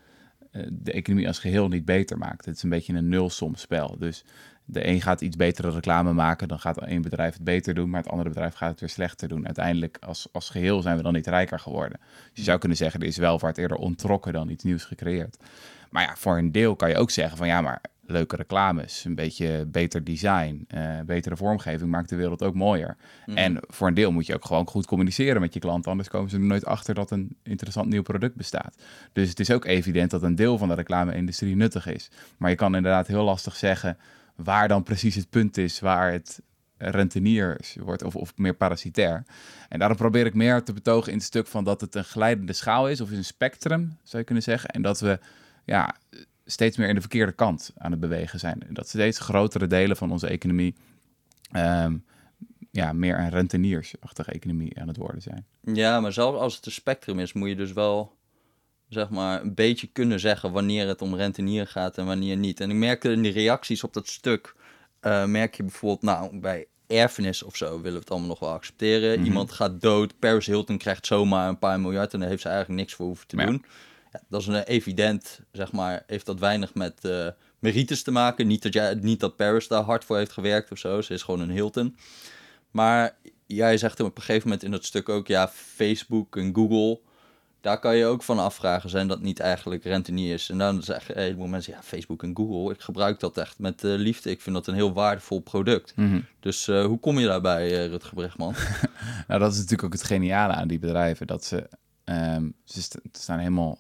de 0.71 0.93
economie 0.93 1.27
als 1.27 1.39
geheel 1.39 1.69
niet 1.69 1.85
beter 1.85 2.19
maakt. 2.19 2.45
Het 2.45 2.57
is 2.57 2.63
een 2.63 2.71
beetje 2.71 2.95
een 2.95 3.09
nulsomspel. 3.09 3.97
Dus 3.99 4.25
de 4.65 4.87
een 4.87 5.01
gaat 5.01 5.21
iets 5.21 5.37
betere 5.37 5.71
reclame 5.71 6.13
maken, 6.13 6.49
dan 6.49 6.59
gaat 6.59 6.79
één 6.79 7.03
bedrijf 7.03 7.33
het 7.33 7.45
beter 7.45 7.75
doen, 7.75 7.91
maar 7.91 8.01
het 8.01 8.11
andere 8.11 8.29
bedrijf 8.29 8.55
gaat 8.55 8.71
het 8.71 8.81
weer 8.81 8.89
slechter 8.89 9.29
doen. 9.29 9.47
Uiteindelijk, 9.47 9.97
als, 10.01 10.29
als 10.33 10.51
geheel, 10.51 10.83
zijn 10.83 10.97
we 10.97 11.03
dan 11.03 11.13
niet 11.13 11.27
rijker 11.27 11.59
geworden. 11.59 11.99
Dus 12.01 12.31
je 12.33 12.43
zou 12.43 12.59
kunnen 12.59 12.79
zeggen, 12.79 13.01
er 13.01 13.07
is 13.07 13.17
welvaart 13.17 13.59
eerder 13.59 13.77
ontrokken 13.77 14.33
dan 14.33 14.49
iets 14.49 14.65
nieuws 14.65 14.85
gecreëerd. 14.85 15.37
Maar 15.91 16.03
ja, 16.03 16.17
voor 16.17 16.39
een 16.39 16.53
deel 16.53 16.77
kan 16.77 16.89
je 16.89 16.97
ook 16.97 17.11
zeggen 17.11 17.37
van 17.37 17.47
ja, 17.47 17.61
maar 17.61 17.81
leuke 18.07 18.37
reclames, 18.37 19.05
een 19.05 19.15
beetje 19.15 19.67
beter 19.67 20.05
design, 20.05 20.65
eh, 20.69 21.01
betere 21.07 21.37
vormgeving 21.37 21.91
maakt 21.91 22.09
de 22.09 22.17
wereld 22.17 22.43
ook 22.43 22.55
mooier. 22.55 22.97
En 23.35 23.59
voor 23.61 23.89
een 23.89 23.95
deel 23.95 24.13
moet 24.13 24.27
je 24.27 24.35
ook 24.35 24.45
gewoon 24.45 24.67
goed 24.67 24.87
communiceren 24.87 25.41
met 25.41 25.55
je 25.55 25.61
klant, 25.61 25.87
anders 25.87 26.09
komen 26.09 26.31
ze 26.31 26.37
er 26.37 26.43
nooit 26.43 26.65
achter 26.65 26.95
dat 26.95 27.11
een 27.11 27.37
interessant 27.43 27.89
nieuw 27.89 28.03
product 28.03 28.35
bestaat. 28.35 28.83
Dus 29.13 29.29
het 29.29 29.41
is 29.41 29.51
ook 29.51 29.65
evident 29.65 30.11
dat 30.11 30.23
een 30.23 30.35
deel 30.35 30.59
van 30.59 30.69
de 30.69 30.75
reclame-industrie 30.75 31.57
nuttig 31.57 31.87
is. 31.87 32.11
Maar 32.37 32.51
je 32.51 32.57
kan 32.57 32.77
inderdaad 32.77 33.07
heel 33.07 33.25
lastig 33.25 33.57
zeggen 33.57 33.99
waar 34.35 34.69
dan 34.69 34.83
precies 34.83 35.15
het 35.15 35.31
punt 35.31 35.57
is 35.57 35.81
waar 35.81 36.13
het 36.13 36.41
renteniers 36.77 37.77
wordt 37.81 38.03
of, 38.03 38.17
of 38.17 38.33
meer 38.37 38.55
parasitair. 38.55 39.25
En 39.69 39.79
daarom 39.79 39.97
probeer 39.97 40.27
ik 40.27 40.35
meer 40.35 40.63
te 40.63 40.73
betogen 40.73 41.13
in 41.13 41.19
het 41.19 41.27
stuk 41.27 41.47
van 41.47 41.65
dat 41.65 41.81
het 41.81 41.95
een 41.95 42.05
glijdende 42.05 42.53
schaal 42.53 42.89
is 42.89 43.01
of 43.01 43.11
een 43.11 43.25
spectrum, 43.25 43.97
zou 44.03 44.19
je 44.19 44.25
kunnen 44.25 44.45
zeggen. 44.45 44.69
En 44.69 44.83
dat 44.83 45.01
we 45.01 45.19
ja, 45.65 45.95
steeds 46.45 46.77
meer 46.77 46.89
in 46.89 46.95
de 46.95 47.01
verkeerde 47.01 47.33
kant 47.33 47.73
aan 47.77 47.91
het 47.91 48.01
bewegen 48.01 48.39
zijn. 48.39 48.67
Dat 48.69 48.89
steeds 48.89 49.19
grotere 49.19 49.67
delen 49.67 49.97
van 49.97 50.11
onze 50.11 50.27
economie 50.27 50.75
ehm, 51.51 51.97
ja, 52.71 52.93
meer 52.93 53.19
een 53.19 53.31
renteniersachtige 53.31 54.31
economie 54.31 54.81
aan 54.81 54.89
het 54.89 54.97
worden 54.97 55.23
zijn. 55.23 55.47
Ja, 55.61 56.01
maar 56.01 56.13
zelfs 56.13 56.39
als 56.39 56.57
het 56.57 56.67
een 56.67 56.73
spectrum 56.73 57.19
is, 57.19 57.33
moet 57.33 57.49
je 57.49 57.57
dus 57.57 57.73
wel 57.73 58.17
zeg 58.89 59.11
maar, 59.11 59.43
een 59.43 59.55
beetje 59.55 59.87
kunnen 59.87 60.21
zeggen 60.21 60.53
wanneer 60.53 60.87
het 60.87 61.03
om 61.03 61.15
rentenier 61.15 61.67
gaat 61.67 61.99
en 61.99 62.07
wanneer 62.07 62.37
niet. 62.37 62.61
En 62.61 62.71
ik 62.71 62.77
merkte 62.77 63.13
in 63.13 63.23
de 63.23 63.29
reacties 63.29 63.85
op 63.85 63.93
dat 63.93 64.09
stuk, 64.09 64.55
eh, 65.01 65.25
merk 65.25 65.55
je 65.55 65.63
bijvoorbeeld, 65.63 66.03
nou, 66.03 66.39
bij 66.39 66.67
erfenis 66.87 67.43
of 67.43 67.57
zo 67.57 67.69
willen 67.71 67.93
we 67.93 67.99
het 67.99 68.11
allemaal 68.11 68.29
nog 68.29 68.39
wel 68.39 68.53
accepteren. 68.53 69.19
Mhm. 69.19 69.27
Iemand 69.27 69.53
gaat 69.53 69.81
dood, 69.81 70.19
Paris 70.19 70.47
Hilton 70.47 70.79
krijgt 70.79 71.07
zomaar 71.07 71.49
een 71.49 71.59
paar 71.59 71.81
miljard 71.81 72.13
en 72.13 72.21
daar 72.21 72.29
heeft 72.29 72.43
ze 72.43 72.49
eigenlijk 72.49 72.81
niks 72.81 72.95
voor 72.95 73.07
hoeven 73.07 73.27
te 73.27 73.37
doen. 73.37 73.63
Ja, 73.63 73.69
dat 74.29 74.41
is 74.41 74.47
een 74.47 74.63
evident, 74.63 75.41
zeg 75.53 75.73
maar, 75.73 76.03
heeft 76.07 76.27
dat 76.27 76.39
weinig 76.39 76.75
met 76.75 77.05
eh, 77.05 77.29
merites 77.59 78.03
te 78.03 78.11
maken. 78.11 78.47
Niet 78.47 78.63
dat, 78.63 78.73
jij, 78.73 78.95
niet 78.95 79.21
dat 79.21 79.37
Paris 79.37 79.69
daar 79.69 79.83
hard 79.83 80.05
voor 80.05 80.17
heeft 80.17 80.33
gewerkt 80.33 80.71
of 80.71 80.79
zo, 80.79 81.01
ze 81.01 81.15
is 81.15 81.23
gewoon 81.23 81.41
een 81.41 81.51
Hilton. 81.51 81.97
Maar 82.71 83.17
jij 83.47 83.77
zegt 83.79 84.01
op 84.01 84.17
een 84.17 84.23
gegeven 84.23 84.49
moment 84.49 84.65
in 84.65 84.71
dat 84.71 84.85
stuk 84.85 85.09
ook, 85.09 85.27
ja, 85.27 85.49
Facebook 85.49 86.37
en 86.37 86.55
Google, 86.55 87.01
daar 87.61 87.79
kan 87.79 87.97
je 87.97 88.05
ook 88.05 88.23
van 88.23 88.39
afvragen, 88.39 88.91
zijn 88.91 89.09
dat 89.09 89.21
niet 89.21 89.41
eigenlijk 89.41 89.85
renteniers? 89.85 90.51
En 90.51 90.59
dan 90.59 90.83
zeggen 90.83 91.17
een 91.17 91.23
heleboel 91.23 91.47
mensen, 91.47 91.73
ja, 91.73 91.83
Facebook 91.83 92.23
en 92.23 92.37
Google, 92.37 92.75
ik 92.75 92.81
gebruik 92.81 93.21
dat 93.21 93.37
echt 93.37 93.59
met 93.59 93.85
eh, 93.85 93.91
liefde. 93.95 94.31
Ik 94.31 94.41
vind 94.41 94.55
dat 94.55 94.67
een 94.67 94.75
heel 94.75 94.93
waardevol 94.93 95.41
product. 95.41 95.93
Mhm. 95.97 96.21
Dus 96.41 96.69
eh, 96.69 96.85
hoe 96.85 96.99
kom 96.99 97.19
je 97.19 97.27
daarbij, 97.27 97.71
eh, 97.71 97.87
Rutger 97.87 98.15
Bregman? 98.15 98.55
Nou, 99.29 99.41
dat 99.41 99.51
is 99.53 99.57
natuurlijk 99.57 99.85
ook 99.85 99.93
het 99.93 100.05
geniale 100.05 100.53
aan 100.53 100.69
die 100.69 100.79
bedrijven. 100.79 101.27
Dat 101.27 101.45
ze, 101.45 101.69
ehm, 102.05 102.49
ze 102.65 102.83
st- 102.83 102.99
staan 103.13 103.39
helemaal 103.39 103.79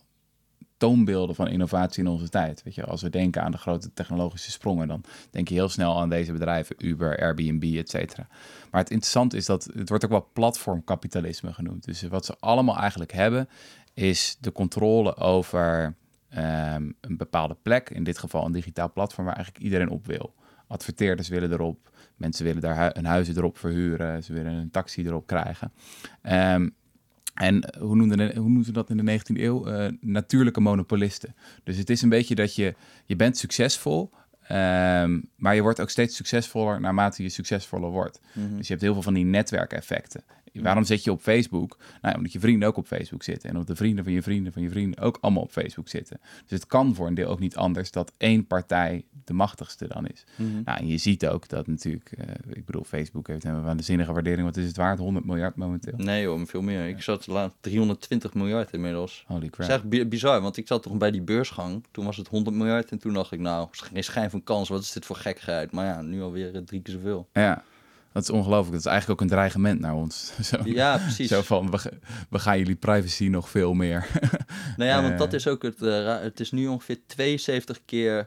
toonbeelden 0.76 1.35
van 1.35 1.49
innovatie 1.49 2.02
in 2.02 2.11
onze 2.11 2.28
tijd. 2.28 2.62
Weet 2.62 2.75
je, 2.75 2.85
als 2.85 3.02
we 3.02 3.11
denken 3.11 3.43
aan 3.43 3.50
de 3.50 3.59
grote 3.59 3.93
technologische 3.93 4.50
sprongen, 4.50 4.88
dan 4.88 5.04
denk 5.31 5.49
je 5.49 5.54
heel 5.54 5.69
snel 5.69 6.00
aan 6.00 6.09
deze 6.09 6.33
bedrijven, 6.33 6.76
Uber, 6.78 7.19
Airbnb, 7.21 7.76
et 7.76 7.90
cetera. 7.90 8.26
Maar 8.71 8.81
het 8.81 8.90
interessante 8.90 9.37
is 9.37 9.47
dat 9.47 9.69
het 9.75 9.88
wordt 9.88 10.04
ook 10.04 10.11
wel 10.11 10.31
platformkapitalisme 10.33 11.52
genoemd. 11.52 11.85
Dus 11.85 12.02
wat 12.02 12.25
ze 12.25 12.37
allemaal 12.38 12.76
eigenlijk 12.76 13.12
hebben, 13.12 13.49
is 13.95 14.37
de 14.40 14.52
controle 14.52 15.16
over 15.16 15.95
ehm, 16.28 16.90
een 17.00 17.16
bepaalde 17.16 17.57
plek, 17.62 17.90
in 17.90 18.04
dit 18.04 18.19
geval 18.19 18.45
een 18.47 18.52
digitaal 18.52 18.93
platform 18.93 19.26
waar 19.26 19.37
eigenlijk 19.37 19.64
iedereen 19.64 19.90
op 19.90 20.07
wil. 20.07 20.35
Adverteerders 20.66 21.28
willen 21.28 21.52
erop, 21.52 21.90
mensen 22.16 22.45
willen 22.45 22.62
daar 22.62 22.95
hun 22.95 23.04
huizen 23.04 23.37
erop 23.37 23.59
verhuren, 23.59 24.23
ze 24.25 24.33
willen 24.33 24.52
een 24.52 24.71
taxi 24.71 25.07
erop 25.07 25.26
krijgen. 25.26 25.73
Um, 26.23 26.75
en 27.35 27.75
hoe 27.79 27.97
noemden, 27.97 28.37
hoe 28.37 28.49
noemden 28.49 28.64
we 28.64 28.73
dat 28.73 28.91
in 28.91 28.97
de 28.97 29.19
19e 29.19 29.41
eeuw? 29.41 29.69
Uh, 29.69 29.87
natuurlijke 30.00 30.61
monopolisten. 30.61 31.35
Dus 31.64 31.76
het 31.76 31.91
is 31.91 32.03
een 32.03 32.09
beetje 32.09 32.35
dat 32.35 32.55
je, 32.55 32.75
je 33.05 33.17
bent 33.17 33.37
succesvol, 33.37 34.11
um, 34.50 35.29
maar 35.37 35.55
je 35.55 35.62
wordt 35.62 35.81
ook 35.81 35.91
steeds 35.91 36.17
succesvoller 36.17 36.81
naarmate 36.81 37.23
je 37.23 37.29
succesvoller 37.29 37.91
wordt. 37.91 38.21
Mm 38.33 38.57
Dus 38.57 38.67
je 38.67 38.73
hebt 38.73 38.85
heel 38.85 38.93
veel 38.93 39.03
van 39.03 39.14
die 39.14 39.25
netwerkeffecten. 39.25 40.25
Waarom 40.63 40.85
zit 40.85 41.05
je 41.05 41.13
op 41.13 41.21
Facebook? 41.21 41.77
Nou, 42.03 42.17
omdat 42.17 42.33
je 42.33 42.41
vrienden 42.41 42.69
ook 42.69 42.77
op 42.77 42.87
Facebook 42.87 43.23
zitten. 43.23 43.49
En 43.49 43.55
omdat 43.55 43.69
de 43.69 43.77
vrienden 43.77 44.05
van 44.05 44.13
je 44.13 44.23
vrienden 44.23 44.53
van 44.53 44.63
je 44.63 44.71
vrienden 44.71 45.01
ook 45.01 45.19
allemaal 45.21 45.43
op 45.43 45.51
Facebook 45.51 45.89
zitten. 45.89 46.21
Dus 46.47 46.59
het 46.59 46.67
kan 46.67 46.95
voor 46.95 47.07
een 47.07 47.15
deel 47.15 47.29
ook 47.29 47.41
niet 47.41 47.57
anders 47.57 47.91
dat 47.91 48.13
één 48.17 48.47
partij 48.47 49.05
de 49.25 49.33
machtigste 49.33 49.89
dan 49.89 50.07
is. 50.07 50.25
Mhm. 50.37 50.63
Nou, 50.65 50.79
en 50.79 50.87
je 50.87 50.97
ziet 50.97 51.27
ook 51.27 51.49
dat 51.49 51.67
natuurlijk, 51.67 52.13
uh, 52.19 52.57
ik 52.57 52.65
bedoel, 52.65 52.85
Facebook 52.85 53.27
heeft 53.27 53.45
een 53.45 53.63
waanzinnige 53.63 54.13
waardering. 54.13 54.47
Wat 54.47 54.57
is 54.57 54.67
het 54.67 54.77
waard? 54.77 54.99
100 54.99 55.27
miljard 55.27 55.57
momenteel? 55.57 55.95
Nee 55.97 56.23
joh, 56.23 56.47
veel 56.47 56.63
meer. 56.63 56.89
Ik 56.89 57.03
zat 57.03 57.27
laat 57.27 57.55
320 57.61 58.35
miljard 58.35 58.73
inmiddels. 58.73 59.25
Holy 59.27 59.49
crap. 59.49 59.69
Dat 59.69 59.85
is 59.85 59.91
echt 59.91 60.09
bizar, 60.09 60.41
want 60.41 60.57
ik 60.57 60.67
zat 60.67 60.83
toch 60.83 60.97
bij 60.97 61.11
die 61.11 61.23
beursgang. 61.23 61.85
Toen 61.91 62.05
was 62.05 62.17
het 62.17 62.29
100 62.29 62.57
miljard 62.57 62.91
en 62.91 62.99
toen 62.99 63.13
dacht 63.13 63.33
ik, 63.33 63.41
nou, 63.41 63.69
geen 63.71 64.05
schijn 64.05 64.31
van 64.31 64.43
kans. 64.43 64.69
Wat 64.69 64.83
is 64.83 64.93
dit 64.93 65.05
voor 65.05 65.17
gekkigheid? 65.17 65.73
Maar 65.73 65.87
ja, 65.87 66.03
nu 66.03 66.23
alweer 66.23 66.55
eh, 66.55 66.61
drie 66.61 66.83
keer 66.83 66.95
zoveel. 66.95 67.29
Ja. 67.33 67.65
Dat 68.14 68.23
is 68.23 68.30
ongelooflijk. 68.30 68.73
Dat 68.73 68.80
is 68.80 68.90
eigenlijk 68.90 69.21
ook 69.21 69.26
een 69.26 69.35
dreigement 69.35 69.80
naar 69.80 69.94
ons. 69.94 70.33
Zo, 70.50 70.56
ja, 70.64 70.99
precies. 70.99 71.28
Zo 71.28 71.42
van, 71.42 71.71
we, 71.71 71.92
we, 72.30 72.38
gaan 72.38 72.59
jullie 72.59 72.76
privacy 72.76 73.28
nog 73.28 73.50
veel 73.50 73.75
meer. 73.75 74.06
nou 74.76 74.90
ja, 74.90 75.02
want 75.02 75.18
dat 75.18 75.33
is 75.33 75.47
ook 75.47 75.62
het... 75.62 75.83
Uh, 75.83 76.21
het 76.21 76.40
is 76.40 76.50
nu 76.50 76.66
ongeveer 76.66 76.99
72 77.06 77.80
keer 77.85 78.18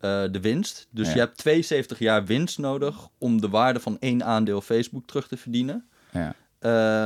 uh, 0.00 0.22
de 0.30 0.40
winst. 0.40 0.86
Dus 0.90 1.12
je 1.12 1.18
hebt 1.18 1.36
72 1.36 1.98
jaar 1.98 2.24
winst 2.24 2.58
nodig 2.58 3.08
om 3.18 3.40
de 3.40 3.48
waarde 3.48 3.80
van 3.80 3.96
één 4.00 4.24
aandeel 4.24 4.60
Facebook 4.60 5.06
terug 5.06 5.28
te 5.28 5.36
verdienen. 5.36 5.88
Ja. 6.12 6.34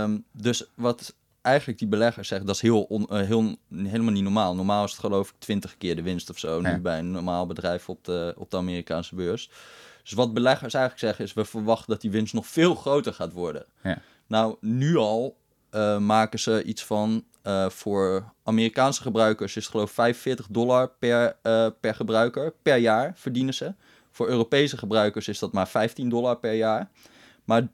Um, 0.02 0.24
dus 0.32 0.64
wat 0.74 1.14
eigenlijk 1.42 1.78
die 1.78 1.88
beleggers 1.88 2.28
zeggen, 2.28 2.46
dat 2.46 2.56
is 2.56 2.62
heel, 2.62 2.82
on, 2.82 3.06
uh, 3.10 3.20
heel 3.20 3.56
helemaal 3.74 4.12
niet 4.12 4.22
normaal. 4.22 4.54
Normaal 4.54 4.84
is 4.84 4.90
het 4.90 5.00
geloof 5.00 5.28
ik 5.28 5.34
20 5.38 5.76
keer 5.76 5.96
de 5.96 6.02
winst 6.02 6.30
of 6.30 6.38
zo. 6.38 6.60
Nu 6.60 6.80
bij 6.80 6.98
een 6.98 7.10
normaal 7.10 7.46
bedrijf 7.46 7.88
op 7.88 8.04
de, 8.04 8.34
op 8.36 8.50
de 8.50 8.56
Amerikaanse 8.56 9.14
beurs. 9.14 9.50
Dus 10.04 10.12
wat 10.12 10.34
beleggers 10.34 10.74
eigenlijk 10.74 11.04
zeggen 11.04 11.24
is, 11.24 11.32
we 11.32 11.44
verwachten 11.44 11.90
dat 11.90 12.00
die 12.00 12.10
winst 12.10 12.34
nog 12.34 12.46
veel 12.46 12.74
groter 12.74 13.14
gaat 13.14 13.32
worden. 13.32 13.66
Ja. 13.82 13.98
Nou, 14.26 14.56
nu 14.60 14.96
al 14.96 15.36
uh, 15.70 15.98
maken 15.98 16.38
ze 16.38 16.62
iets 16.62 16.84
van, 16.84 17.24
uh, 17.46 17.68
voor 17.68 18.32
Amerikaanse 18.42 19.02
gebruikers 19.02 19.56
is 19.56 19.62
het 19.62 19.72
geloof 19.72 19.88
ik 19.88 19.94
45 19.94 20.46
dollar 20.50 20.90
per, 20.98 21.36
uh, 21.42 21.66
per 21.80 21.94
gebruiker 21.94 22.54
per 22.62 22.76
jaar 22.76 23.12
verdienen 23.14 23.54
ze. 23.54 23.74
Voor 24.10 24.28
Europese 24.28 24.76
gebruikers 24.76 25.28
is 25.28 25.38
dat 25.38 25.52
maar 25.52 25.68
15 25.68 26.08
dollar 26.08 26.36
per 26.36 26.54
jaar. 26.54 26.90
Maar 27.44 27.68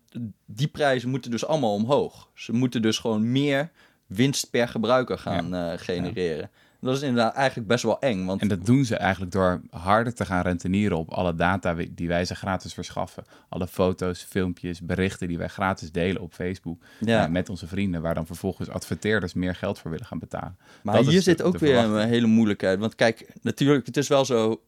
die 0.47 0.69
prijzen 0.69 1.09
moeten 1.09 1.31
dus 1.31 1.47
allemaal 1.47 1.75
omhoog. 1.75 2.29
Ze 2.35 2.53
moeten 2.53 2.83
dus 2.83 2.99
gewoon 2.99 3.33
meer 3.33 3.71
winst 4.07 4.51
per 4.51 4.69
gebruiker 4.69 5.19
gaan 5.19 5.49
ja. 5.49 5.77
genereren. 5.77 6.51
Ja. 6.53 6.69
Dat 6.81 6.97
is 6.97 7.03
inderdaad 7.03 7.35
eigenlijk 7.35 7.69
best 7.69 7.83
wel 7.83 8.01
eng. 8.01 8.25
Want... 8.25 8.41
En 8.41 8.49
dat 8.49 8.67
doen 8.67 8.85
ze 8.85 8.97
eigenlijk 8.97 9.33
door 9.33 9.61
harder 9.71 10.15
te 10.15 10.25
gaan 10.25 10.43
rentenieren 10.43 10.99
op 10.99 11.11
alle 11.11 11.35
data 11.35 11.77
die 11.91 12.09
wij 12.09 12.25
ze 12.25 12.35
gratis 12.35 12.75
verschaffen. 12.75 13.25
Alle 13.49 13.67
foto's, 13.67 14.27
filmpjes, 14.29 14.81
berichten 14.81 15.29
die 15.29 15.39
wij 15.39 15.49
gratis 15.49 15.93
delen 15.93 16.23
op 16.23 16.33
Facebook 16.33 16.83
ja. 17.01 17.27
met 17.27 17.49
onze 17.49 17.67
vrienden. 17.67 18.03
Waar 18.03 18.15
dan 18.15 18.27
vervolgens 18.27 18.69
adverteerders 18.69 19.35
meer 19.35 19.55
geld 19.55 19.79
voor 19.79 19.91
willen 19.91 20.07
gaan 20.07 20.19
betalen. 20.19 20.57
Maar 20.83 20.95
dat 20.97 21.07
hier 21.07 21.23
zit 21.23 21.43
ook 21.43 21.59
weer 21.59 21.77
een 21.77 22.09
hele 22.09 22.27
moeilijkheid. 22.27 22.79
Want 22.79 22.95
kijk, 22.95 23.27
natuurlijk, 23.43 23.87
het 23.87 23.97
is 23.97 24.09
wel 24.09 24.25
zo 24.25 24.61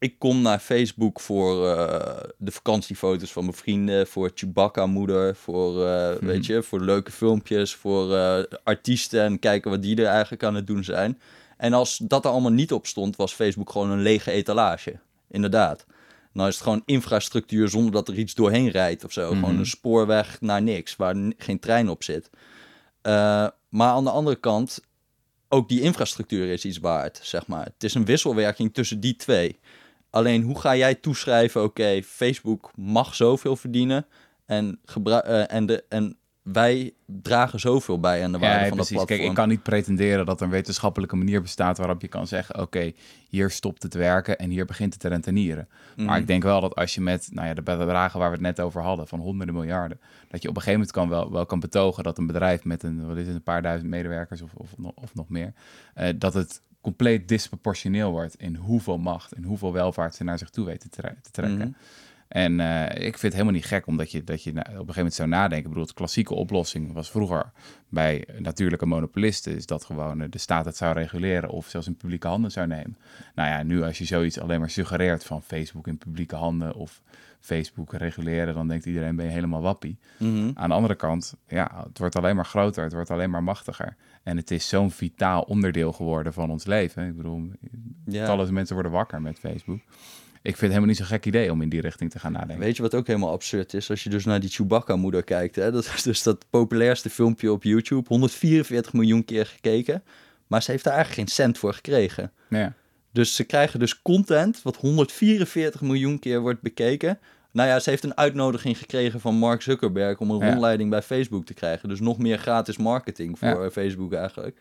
ik 0.00 0.18
kom 0.18 0.42
naar 0.42 0.58
Facebook 0.58 1.20
voor 1.20 1.66
uh, 1.66 2.16
de 2.38 2.50
vakantiefoto's 2.50 3.32
van 3.32 3.44
mijn 3.44 3.56
vrienden, 3.56 4.06
voor 4.06 4.30
Chewbacca-moeder, 4.34 5.36
voor, 5.36 5.86
uh, 5.86 6.08
hmm. 6.08 6.26
weet 6.26 6.46
je, 6.46 6.62
voor 6.62 6.80
leuke 6.80 7.12
filmpjes, 7.12 7.74
voor 7.74 8.12
uh, 8.12 8.38
artiesten 8.62 9.22
en 9.22 9.38
kijken 9.38 9.70
wat 9.70 9.82
die 9.82 9.96
er 9.96 10.06
eigenlijk 10.06 10.42
aan 10.42 10.54
het 10.54 10.66
doen 10.66 10.84
zijn. 10.84 11.18
En 11.60 11.72
als 11.72 11.96
dat 12.02 12.24
er 12.24 12.30
allemaal 12.30 12.50
niet 12.50 12.72
op 12.72 12.86
stond, 12.86 13.16
was 13.16 13.32
Facebook 13.32 13.70
gewoon 13.70 13.90
een 13.90 14.02
lege 14.02 14.30
etalage. 14.30 14.98
Inderdaad. 15.28 15.86
Nou 16.32 16.48
is 16.48 16.54
het 16.54 16.64
gewoon 16.64 16.82
infrastructuur 16.84 17.68
zonder 17.68 17.92
dat 17.92 18.08
er 18.08 18.18
iets 18.18 18.34
doorheen 18.34 18.68
rijdt 18.68 19.04
of 19.04 19.12
zo. 19.12 19.28
Gewoon 19.28 19.50
mhm. 19.50 19.58
een 19.58 19.66
spoorweg 19.66 20.40
naar 20.40 20.62
niks, 20.62 20.96
waar 20.96 21.16
geen 21.36 21.58
trein 21.58 21.88
op 21.88 22.02
zit. 22.02 22.30
Uh, 23.02 23.12
maar 23.68 23.90
aan 23.90 24.04
de 24.04 24.10
andere 24.10 24.36
kant, 24.36 24.80
ook 25.48 25.68
die 25.68 25.80
infrastructuur 25.80 26.52
is 26.52 26.64
iets 26.64 26.78
waard, 26.78 27.20
zeg 27.22 27.46
maar. 27.46 27.64
Het 27.64 27.84
is 27.84 27.94
een 27.94 28.04
wisselwerking 28.04 28.74
tussen 28.74 29.00
die 29.00 29.16
twee. 29.16 29.58
Alleen 30.10 30.42
hoe 30.42 30.60
ga 30.60 30.76
jij 30.76 30.94
toeschrijven, 30.94 31.62
oké, 31.62 32.02
Facebook 32.02 32.70
mag 32.74 33.14
zoveel 33.14 33.56
verdienen 33.56 34.06
en, 34.46 34.80
uh, 35.04 35.52
en, 35.52 35.66
de, 35.66 35.84
en 35.88 36.16
wij 36.42 36.92
dragen 37.06 37.60
zoveel 37.60 38.00
bij 38.00 38.24
aan 38.24 38.32
de 38.32 38.38
waarde 38.38 38.66
van 38.66 38.76
precies. 38.76 38.96
dat 38.96 39.06
platform. 39.06 39.18
Kijk, 39.18 39.30
ik 39.30 39.34
kan 39.34 39.48
niet 39.48 39.62
pretenderen 39.62 40.26
dat 40.26 40.40
er 40.40 40.46
een 40.46 40.52
wetenschappelijke 40.52 41.16
manier 41.16 41.42
bestaat 41.42 41.78
waarop 41.78 42.00
je 42.00 42.08
kan 42.08 42.26
zeggen: 42.26 42.60
oké, 42.60 42.92
hier 43.28 43.50
stopt 43.50 43.82
het 43.82 43.94
werken 43.94 44.38
en 44.38 44.50
hier 44.50 44.64
begint 44.64 44.92
het 44.92 45.02
te 45.02 45.08
rentenieren. 45.08 45.68
Maar 45.96 46.06
mhm. 46.06 46.16
ik 46.16 46.26
denk 46.26 46.42
wel 46.42 46.60
dat 46.60 46.74
als 46.74 46.94
je 46.94 47.00
met 47.00 47.28
nou 47.32 47.46
ja, 47.48 47.54
de 47.54 47.62
bedragen 47.62 48.18
waar 48.18 48.28
we 48.28 48.34
het 48.34 48.44
net 48.44 48.60
over 48.60 48.82
hadden, 48.82 49.08
van 49.08 49.20
honderden 49.20 49.54
miljarden, 49.54 50.00
dat 50.28 50.42
je 50.42 50.48
op 50.48 50.56
een 50.56 50.62
gegeven 50.62 50.86
moment 50.86 50.90
kan 50.90 51.08
wel, 51.08 51.32
wel 51.32 51.46
kan 51.46 51.60
betogen 51.60 52.04
dat 52.04 52.18
een 52.18 52.26
bedrijf 52.26 52.64
met 52.64 52.82
een, 52.82 53.06
wat 53.06 53.16
is 53.16 53.26
het, 53.26 53.36
een 53.36 53.42
paar 53.42 53.62
duizend 53.62 53.90
medewerkers 53.90 54.42
of, 54.42 54.54
of, 54.54 54.74
of 54.94 55.14
nog 55.14 55.28
meer, 55.28 55.52
uh, 55.96 56.08
dat 56.16 56.34
het 56.34 56.62
compleet 56.80 57.28
disproportioneel 57.28 58.10
wordt 58.10 58.34
in 58.34 58.54
hoeveel 58.54 58.98
macht 58.98 59.32
en 59.32 59.42
hoeveel 59.42 59.72
welvaart 59.72 60.14
ze 60.14 60.24
naar 60.24 60.38
zich 60.38 60.50
toe 60.50 60.66
weten 60.66 60.90
te, 60.90 61.02
te 61.22 61.30
trekken. 61.30 61.58
Mhm. 61.58 61.70
En 62.30 62.58
uh, 62.58 62.84
ik 62.84 63.18
vind 63.18 63.22
het 63.22 63.32
helemaal 63.32 63.52
niet 63.52 63.64
gek 63.64 63.86
omdat 63.86 64.10
je, 64.10 64.24
dat 64.24 64.42
je 64.42 64.50
op 64.50 64.56
een 64.56 64.64
gegeven 64.64 64.94
moment 64.94 65.14
zou 65.14 65.28
nadenken. 65.28 65.58
Ik 65.58 65.68
bedoel, 65.68 65.86
de 65.86 65.94
klassieke 65.94 66.34
oplossing 66.34 66.92
was 66.92 67.10
vroeger 67.10 67.52
bij 67.88 68.24
natuurlijke 68.38 68.86
monopolisten... 68.86 69.56
is 69.56 69.66
dat 69.66 69.84
gewoon 69.84 70.26
de 70.30 70.38
staat 70.38 70.64
het 70.64 70.76
zou 70.76 70.94
reguleren 70.94 71.50
of 71.50 71.68
zelfs 71.68 71.86
in 71.86 71.96
publieke 71.96 72.26
handen 72.26 72.50
zou 72.50 72.66
nemen. 72.66 72.96
Nou 73.34 73.48
ja, 73.48 73.62
nu 73.62 73.82
als 73.82 73.98
je 73.98 74.04
zoiets 74.04 74.40
alleen 74.40 74.60
maar 74.60 74.70
suggereert 74.70 75.24
van 75.24 75.42
Facebook 75.42 75.86
in 75.86 75.98
publieke 75.98 76.36
handen... 76.36 76.74
of 76.74 77.02
Facebook 77.40 77.92
reguleren, 77.92 78.54
dan 78.54 78.68
denkt 78.68 78.86
iedereen 78.86 79.16
ben 79.16 79.24
je 79.26 79.32
helemaal 79.32 79.62
wappie. 79.62 79.98
Mm 80.18 80.50
Aan 80.54 80.68
de 80.68 80.74
andere 80.74 80.94
kant, 80.94 81.34
ja, 81.48 81.84
het 81.86 81.98
wordt 81.98 82.16
alleen 82.16 82.36
maar 82.36 82.46
groter, 82.46 82.84
het 82.84 82.92
wordt 82.92 83.10
alleen 83.10 83.30
maar 83.30 83.42
machtiger. 83.42 83.96
En 84.22 84.36
het 84.36 84.50
is 84.50 84.68
zo'n 84.68 84.90
vitaal 84.90 85.42
onderdeel 85.42 85.92
geworden 85.92 86.32
van 86.32 86.50
ons 86.50 86.64
leven. 86.64 87.06
Ik 87.06 87.16
bedoel, 87.16 87.50
ja. 88.04 88.26
talloze 88.26 88.52
mensen 88.52 88.74
worden 88.74 88.92
wakker 88.92 89.22
met 89.22 89.38
Facebook. 89.38 89.80
Ik 90.42 90.56
vind 90.56 90.60
het 90.60 90.70
helemaal 90.70 90.88
niet 90.88 90.96
zo'n 90.96 91.06
gek 91.06 91.26
idee 91.26 91.52
om 91.52 91.62
in 91.62 91.68
die 91.68 91.80
richting 91.80 92.10
te 92.10 92.18
gaan 92.18 92.32
nadenken. 92.32 92.58
Weet 92.58 92.76
je 92.76 92.82
wat 92.82 92.94
ook 92.94 93.06
helemaal 93.06 93.32
absurd 93.32 93.74
is? 93.74 93.90
Als 93.90 94.02
je 94.02 94.10
dus 94.10 94.24
naar 94.24 94.40
die 94.40 94.50
Chewbacca-moeder 94.50 95.22
kijkt. 95.22 95.56
Hè? 95.56 95.72
Dat 95.72 95.84
is 95.84 96.02
dus 96.02 96.22
dat 96.22 96.44
populairste 96.50 97.10
filmpje 97.10 97.52
op 97.52 97.62
YouTube. 97.62 98.08
144 98.08 98.92
miljoen 98.92 99.24
keer 99.24 99.46
gekeken. 99.46 100.02
Maar 100.46 100.62
ze 100.62 100.70
heeft 100.70 100.84
daar 100.84 100.94
eigenlijk 100.94 101.28
geen 101.28 101.34
cent 101.36 101.58
voor 101.58 101.74
gekregen. 101.74 102.32
Ja. 102.48 102.72
Dus 103.12 103.34
ze 103.34 103.44
krijgen 103.44 103.78
dus 103.78 104.02
content 104.02 104.62
wat 104.62 104.76
144 104.76 105.80
miljoen 105.80 106.18
keer 106.18 106.40
wordt 106.40 106.60
bekeken. 106.60 107.18
Nou 107.52 107.68
ja, 107.68 107.78
ze 107.78 107.90
heeft 107.90 108.04
een 108.04 108.16
uitnodiging 108.16 108.78
gekregen 108.78 109.20
van 109.20 109.34
Mark 109.34 109.62
Zuckerberg 109.62 110.18
om 110.18 110.30
een 110.30 110.48
rondleiding 110.48 110.90
bij 110.90 111.02
Facebook 111.02 111.44
te 111.46 111.54
krijgen. 111.54 111.88
Dus 111.88 112.00
nog 112.00 112.18
meer 112.18 112.38
gratis 112.38 112.76
marketing 112.76 113.38
voor 113.38 113.70
Facebook 113.70 114.12
eigenlijk. 114.12 114.56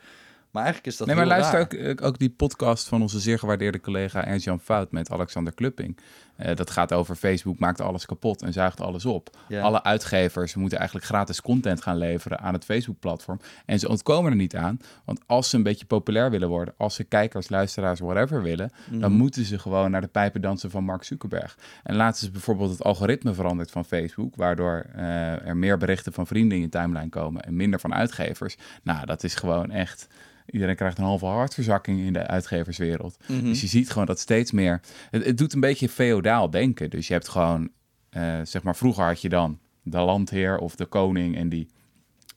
Maar 0.52 0.64
eigenlijk 0.64 0.94
is 0.94 0.98
dat 0.98 1.08
Nee, 1.08 1.16
maar 1.16 1.26
luister 1.26 1.60
ook, 1.60 2.02
ook, 2.06 2.20
die 2.20 2.30
podcast 2.30 2.88
van 2.88 3.02
onze 3.02 3.20
zeer 3.20 3.40
gewaardeerde 3.40 3.80
collega 3.80 4.26
Ernst-Jan 4.26 4.60
Fout 4.60 4.92
met 4.92 5.12
Alexander 5.12 5.54
Klupping. 5.54 5.98
Uh, 6.40 6.56
dat 6.56 6.70
gaat 6.70 6.94
over 6.94 7.16
Facebook 7.16 7.60
maakt 7.60 7.82
alles 7.82 8.06
kapot 8.06 8.42
en 8.42 8.54
zuigt 8.54 8.82
alles 8.82 9.06
op. 9.06 9.38
Alle 9.62 9.84
uitgevers 9.84 10.56
moeten 10.56 10.78
eigenlijk 10.78 11.08
gratis 11.08 11.42
content 11.42 11.82
gaan 11.82 11.98
leveren 11.98 12.40
aan 12.40 12.54
het 12.54 12.66
Facebook-platform. 12.66 13.40
En 13.66 13.80
ze 13.80 13.90
ontkomen 13.90 14.32
er 14.32 14.38
niet 14.38 14.56
aan, 14.56 14.80
want 15.06 15.20
als 15.26 15.50
ze 15.50 15.56
een 15.56 15.64
beetje 15.64 15.86
populair 15.86 16.32
willen 16.32 16.50
worden, 16.50 16.74
als 16.78 16.96
ze 16.96 17.04
kijkers, 17.04 17.50
luisteraars, 17.50 18.00
whatever 18.00 18.42
willen, 18.42 18.72
dan 18.90 19.12
mhm. 19.12 19.20
moeten 19.20 19.46
ze 19.46 19.60
gewoon 19.60 19.92
naar 19.92 20.02
de 20.02 20.08
pijpen 20.08 20.42
dansen 20.42 20.72
van 20.72 20.84
Mark 20.84 21.04
Zuckerberg. 21.04 21.58
En 21.84 21.96
laten 21.96 22.26
ze 22.26 22.32
bijvoorbeeld 22.32 22.72
het 22.72 22.84
algoritme 22.84 23.34
veranderd 23.34 23.72
van 23.72 23.86
Facebook, 23.86 24.36
waardoor 24.36 24.86
uh, 24.96 25.48
er 25.48 25.58
meer 25.58 25.78
berichten 25.78 26.14
van 26.14 26.28
vrienden 26.28 26.58
in 26.58 26.64
je 26.64 26.70
timeline 26.70 27.10
komen 27.10 27.42
en 27.42 27.56
minder 27.56 27.80
van 27.80 27.94
uitgevers. 27.94 28.58
Nou, 28.84 29.06
dat 29.06 29.24
is 29.24 29.36
gewoon 29.36 29.72
echt 29.72 30.08
Iedereen 30.52 30.76
krijgt 30.76 30.98
een 30.98 31.04
halve 31.04 31.26
hartverzakking 31.26 32.00
in 32.00 32.14
de 32.14 32.28
uitgeverswereld. 32.28 33.18
Mhm. 33.28 33.44
Dus 33.44 33.62
je 33.62 33.68
ziet 33.68 33.90
gewoon 33.90 34.06
dat 34.08 34.20
steeds 34.20 34.52
meer... 34.52 34.82
Het, 35.10 35.26
het 35.26 35.38
doet 35.38 35.54
een 35.54 35.60
beetje 35.60 35.90
feodaal 35.90 36.29
denken. 36.50 36.90
Dus 36.90 37.08
je 37.08 37.14
hebt 37.14 37.28
gewoon, 37.28 37.70
uh, 38.12 38.40
zeg 38.44 38.64
maar, 38.64 38.76
vroeger 38.76 39.04
had 39.04 39.22
je 39.22 39.30
dan 39.30 39.60
de 39.82 40.00
landheer 40.00 40.58
of 40.58 40.76
de 40.76 40.86
koning... 40.86 41.36
en 41.36 41.50
die, 41.50 41.70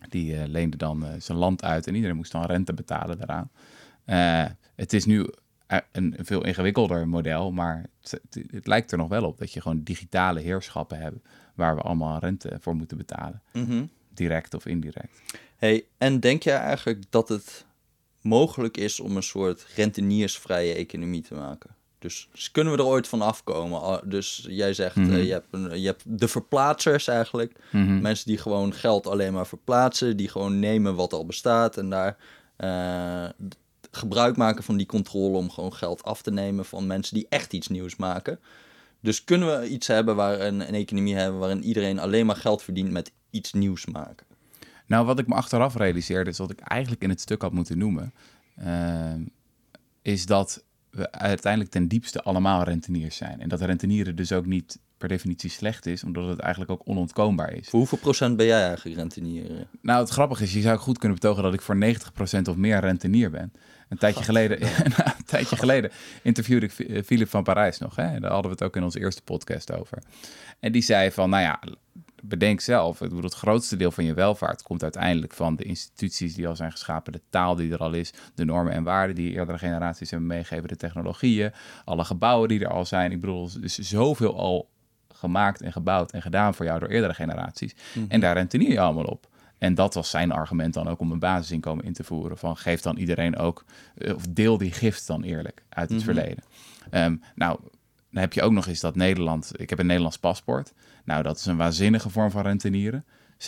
die 0.08 0.34
uh, 0.34 0.42
leende 0.46 0.76
dan 0.76 1.04
uh, 1.04 1.11
zijn 1.18 1.38
land 1.38 1.64
uit 1.64 1.87
en 1.87 1.94
iedereen 1.94 2.16
moest 2.16 2.32
dan 2.32 2.44
rente 2.44 2.75
betalen 2.75 3.18
daaraan. 3.18 3.50
het 4.75 4.92
is 4.92 5.04
nu 5.04 5.28
een, 5.66 5.82
een 5.92 6.25
veel 6.25 6.44
ingewikkelder 6.44 7.08
model, 7.08 7.52
maar 7.52 7.87
het, 8.00 8.11
het, 8.11 8.44
het, 8.50 8.66
lijkt 8.66 8.92
er 8.92 8.99
nog 8.99 9.08
wel 9.08 9.25
op 9.25 9.38
dat 9.38 9.52
je 9.52 9.61
gewoon 9.61 9.82
digitale 9.82 10.40
heerschappen 10.40 10.99
hebt 10.99 11.28
waar 11.54 11.75
we 11.75 11.82
allemaal 11.82 12.18
rente 12.18 12.56
voor 12.61 12.76
moeten 12.76 12.96
betalen. 12.96 13.42
Mhm. 13.52 13.84
Direct 14.14 14.54
of 14.54 14.66
indirect. 14.66 15.22
Hey, 15.56 15.84
en 15.99 16.20
denk 16.20 16.42
jij 16.42 16.56
eigenlijk 16.56 17.04
dat 17.11 17.28
het 17.28 17.66
mogelijk 18.20 18.76
is 18.76 19.00
om 19.00 19.16
een 19.16 19.22
soort 19.22 19.66
renteniersvrije 19.75 20.75
economie 20.75 21.22
te 21.22 21.34
maken? 21.34 21.70
Dus, 22.02 22.28
dus 22.32 22.50
kunnen 22.50 22.73
we 22.73 22.78
er 22.78 22.85
ooit 22.85 23.09
van 23.09 23.23
afkomen? 23.23 24.09
Dus 24.09 24.47
jij 24.49 24.75
zegt, 24.75 24.97
Mhm. 24.97 25.12
eh, 25.12 25.25
je, 25.26 25.32
hebt 25.32 25.47
een, 25.50 25.80
je 25.80 25.87
hebt 25.87 26.02
de 26.06 26.28
verplaatsers 26.28 27.09
eigenlijk. 27.09 27.59
Mhm. 27.73 28.00
Mensen 28.00 28.26
die 28.26 28.38
gewoon 28.38 28.75
geld 28.75 29.06
alleen 29.06 29.32
maar 29.32 29.47
verplaatsen. 29.47 30.16
Die 30.16 30.28
gewoon 30.28 30.59
nemen 30.59 30.94
wat 30.94 31.12
al 31.12 31.26
bestaat 31.26 31.76
en 31.76 31.90
daar 31.90 32.16
eh, 32.56 33.28
gebruik 33.90 34.37
maken 34.37 34.62
van 34.64 34.76
die 34.76 34.87
controle 34.87 35.37
om 35.37 35.50
gewoon 35.50 35.75
geld 35.75 36.02
af 36.02 36.23
te 36.23 36.30
nemen 36.30 36.64
van 36.64 36.87
mensen 36.87 37.14
die 37.14 37.26
echt 37.28 37.52
iets 37.52 37.68
nieuws 37.68 37.97
maken. 37.97 38.38
Dus 39.00 39.25
kunnen 39.25 39.61
we 39.61 39.68
iets 39.68 39.87
hebben 39.87 40.16
waar 40.16 40.40
een, 40.40 40.68
een 40.68 40.75
economie 40.75 41.14
hebben 41.14 41.38
waarin 41.40 41.64
iedereen 41.64 41.99
alleen 41.99 42.26
maar 42.26 42.37
geld 42.37 42.62
verdient 42.62 42.90
met 42.90 43.12
iets 43.30 43.52
nieuws 43.52 43.87
maken? 43.87 44.26
Nou, 44.87 45.06
wat 45.06 45.18
ik 45.18 45.26
me 45.26 45.35
achteraf 45.35 45.76
realiseerde, 45.76 46.30
is 46.30 46.38
wat 46.38 46.50
ik 46.50 46.61
eigenlijk 46.61 47.02
in 47.02 47.09
het 47.09 47.21
stuk 47.21 47.42
had 47.42 47.52
moeten 47.52 47.78
noemen, 47.78 48.12
ehm, 48.56 49.21
is 50.02 50.26
dat 50.26 50.64
we 50.92 51.12
uiteindelijk 51.12 51.72
ten 51.72 51.88
diepste 51.88 52.22
allemaal 52.22 52.62
renteniers 52.62 53.16
zijn. 53.16 53.40
En 53.40 53.49
dat 53.49 53.61
rentenieren 53.61 54.16
dus 54.16 54.32
ook 54.32 54.46
niet 54.46 54.78
per 54.99 55.08
definitie 55.08 55.50
slecht 55.50 55.87
is, 55.87 56.04
omdat 56.04 56.28
het 56.28 56.38
eigenlijk 56.38 56.70
ook 56.72 56.82
onontkoombaar 56.84 57.52
is. 57.52 57.68
Voor 57.68 57.78
hoeveel 57.78 57.99
procent 57.99 58.37
ben 58.37 58.46
jij 58.46 58.66
eigenlijk 58.66 58.96
rentenier? 58.96 59.66
Nou, 59.80 60.00
het 60.00 60.11
grappige 60.11 60.42
is, 60.42 60.52
je 60.52 60.61
zou 60.61 60.78
goed 60.78 60.99
kunnen 60.99 61.18
betogen 61.18 61.42
dat 61.42 61.54
ik 61.54 61.61
voor 61.61 61.76
90% 62.38 62.49
of 62.49 62.56
meer 62.56 62.80
rentenier 62.80 63.30
ben. 63.30 63.52
Een 63.88 63.99
tijdje 63.99 64.25
geleden, 64.25 64.62
een 64.84 65.25
tijdje 65.26 65.56
geleden 65.56 65.90
interviewde 66.22 66.66
ik 66.66 67.04
Philip 67.04 67.28
van 67.28 67.42
Parijs 67.42 67.78
nog. 67.78 67.96
Hè? 67.96 68.20
Daar 68.20 68.30
hadden 68.32 68.50
we 68.50 68.56
het 68.56 68.62
ook 68.62 68.76
in 68.76 68.82
onze 68.82 69.00
eerste 69.00 69.22
podcast 69.22 69.72
over. 69.72 69.99
En 70.61 70.72
die 70.72 70.82
zei 70.82 71.11
van, 71.11 71.30
nou 71.30 71.42
ja, 71.42 71.61
bedenk 72.23 72.61
zelf. 72.61 73.00
Ik 73.00 73.09
bedoel, 73.09 73.23
het 73.23 73.35
grootste 73.35 73.76
deel 73.76 73.91
van 73.91 74.05
je 74.05 74.14
welvaart 74.14 74.62
komt 74.62 74.83
uiteindelijk 74.83 75.33
van 75.33 75.57
de 75.57 75.64
instituties 75.64 76.35
die 76.35 76.49
al 76.49 76.57
zijn 76.57 76.71
geschapen, 76.71 77.12
de 77.12 77.21
taal 77.31 77.55
die 77.55 77.73
er 77.73 77.79
al 77.79 77.93
is, 77.93 78.12
de 78.35 78.45
normen 78.45 78.73
en 78.73 78.83
waarden 78.83 79.14
die 79.14 79.33
eerdere 79.33 79.59
generaties 79.59 80.11
hebben 80.11 80.29
meegegeven, 80.29 80.69
de 80.69 80.76
technologieën, 80.76 81.52
alle 81.85 82.05
gebouwen 82.05 82.49
die 82.49 82.61
er 82.61 82.73
al 82.73 82.85
zijn. 82.85 83.12
Ik 83.12 83.21
bedoel, 83.21 83.49
er 83.55 83.64
is 83.64 83.79
zoveel 83.79 84.38
al 84.38 84.71
gemaakt 85.09 85.61
en 85.61 85.73
gebouwd 85.73 86.12
en 86.12 86.23
gedaan 86.23 86.55
voor 86.55 86.64
jou 86.64 86.79
door 86.79 86.88
eerdere 86.88 87.14
generaties. 87.14 87.75
En 88.09 88.21
daar 88.21 88.35
rentenier 88.35 88.71
je 88.71 88.81
allemaal 88.81 89.05
op. 89.05 89.31
En 89.59 89.75
dat 89.75 89.95
was 89.95 90.11
zijn 90.11 90.33
argument 90.33 90.75
dan 90.75 90.88
ook 90.88 91.00
om 91.00 91.12
een 91.12 91.19
basisinkomen 91.19 91.85
in 91.85 91.93
te 91.93 92.05
voeren. 92.05 92.38
Van 92.38 92.57
geef 92.57 92.81
dan 92.81 92.97
iedereen 92.97 93.37
ook, 93.37 93.64
eh, 93.95 94.14
of 94.14 94.26
deel 94.29 94.59
die 94.59 94.73
gift 94.73 95.07
dan 95.07 95.23
eerlijk 95.23 95.62
uit 95.69 95.91
het 95.91 96.02
verleden. 96.02 96.45
Ehm, 96.91 97.17
nou, 97.35 97.59
dan 98.11 98.21
heb 98.21 98.33
je 98.33 98.43
ook 98.43 98.52
nog 98.52 98.67
eens 98.67 98.81
dat 98.81 98.97
Nederland, 98.97 99.52
ik 99.57 99.71
heb 99.71 99.79
een 99.79 99.87
Nederlands 99.87 100.19
paspoort. 100.19 100.73
Nou, 101.04 101.23
dat 101.23 101.38
is 101.38 101.47
een 101.47 101.56
waanzinnige 101.56 102.11
vorm 102.11 102.30
van 102.30 102.42
rentenieren. 102.42 103.04
60% 103.42 103.44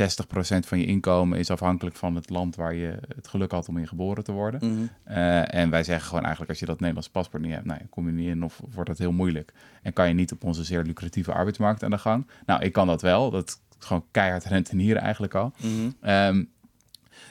van 0.67 0.79
je 0.79 0.87
inkomen 0.87 1.39
is 1.39 1.51
afhankelijk 1.51 1.97
van 1.97 2.15
het 2.15 2.31
land 2.31 2.57
waar 2.57 2.75
je 2.75 2.99
het 3.17 3.29
geluk 3.29 3.51
had 3.51 3.69
om 3.69 3.77
in 3.77 3.89
geboren 3.89 4.25
te 4.25 4.33
worden. 4.33 4.71
Mhm. 4.71 4.87
Eh, 5.05 5.55
en 5.55 5.71
wij 5.71 5.85
zeggen 5.85 6.07
gewoon 6.07 6.23
eigenlijk, 6.23 6.51
als 6.51 6.61
je 6.61 6.67
dat 6.67 6.79
Nederlands 6.79 7.09
paspoort 7.09 7.43
niet 7.43 7.53
hebt, 7.53 7.65
nou, 7.65 7.81
kom 7.91 8.07
je 8.07 8.13
niet 8.13 8.29
in 8.29 8.45
of 8.45 8.61
wordt 8.75 8.91
het 8.91 8.99
heel 8.99 9.13
moeilijk. 9.13 9.53
En 9.83 9.93
kan 9.93 10.09
je 10.09 10.15
niet 10.15 10.33
op 10.33 10.45
onze 10.45 10.65
zeer 10.65 10.83
lucratieve 10.83 11.33
arbeidsmarkt 11.33 11.83
aan 11.83 11.91
de 11.91 11.99
gang. 11.99 12.27
Nou, 12.47 12.63
ik 12.63 12.73
kan 12.73 12.87
dat 12.87 13.03
wel. 13.03 13.31
Dat 13.31 13.49
is 13.49 13.87
gewoon 13.87 14.05
keihard 14.11 14.45
rentenieren 14.45 15.03
eigenlijk 15.03 15.35
al. 15.35 15.53
Mhm. 15.57 15.91
Ehm, 16.01 16.45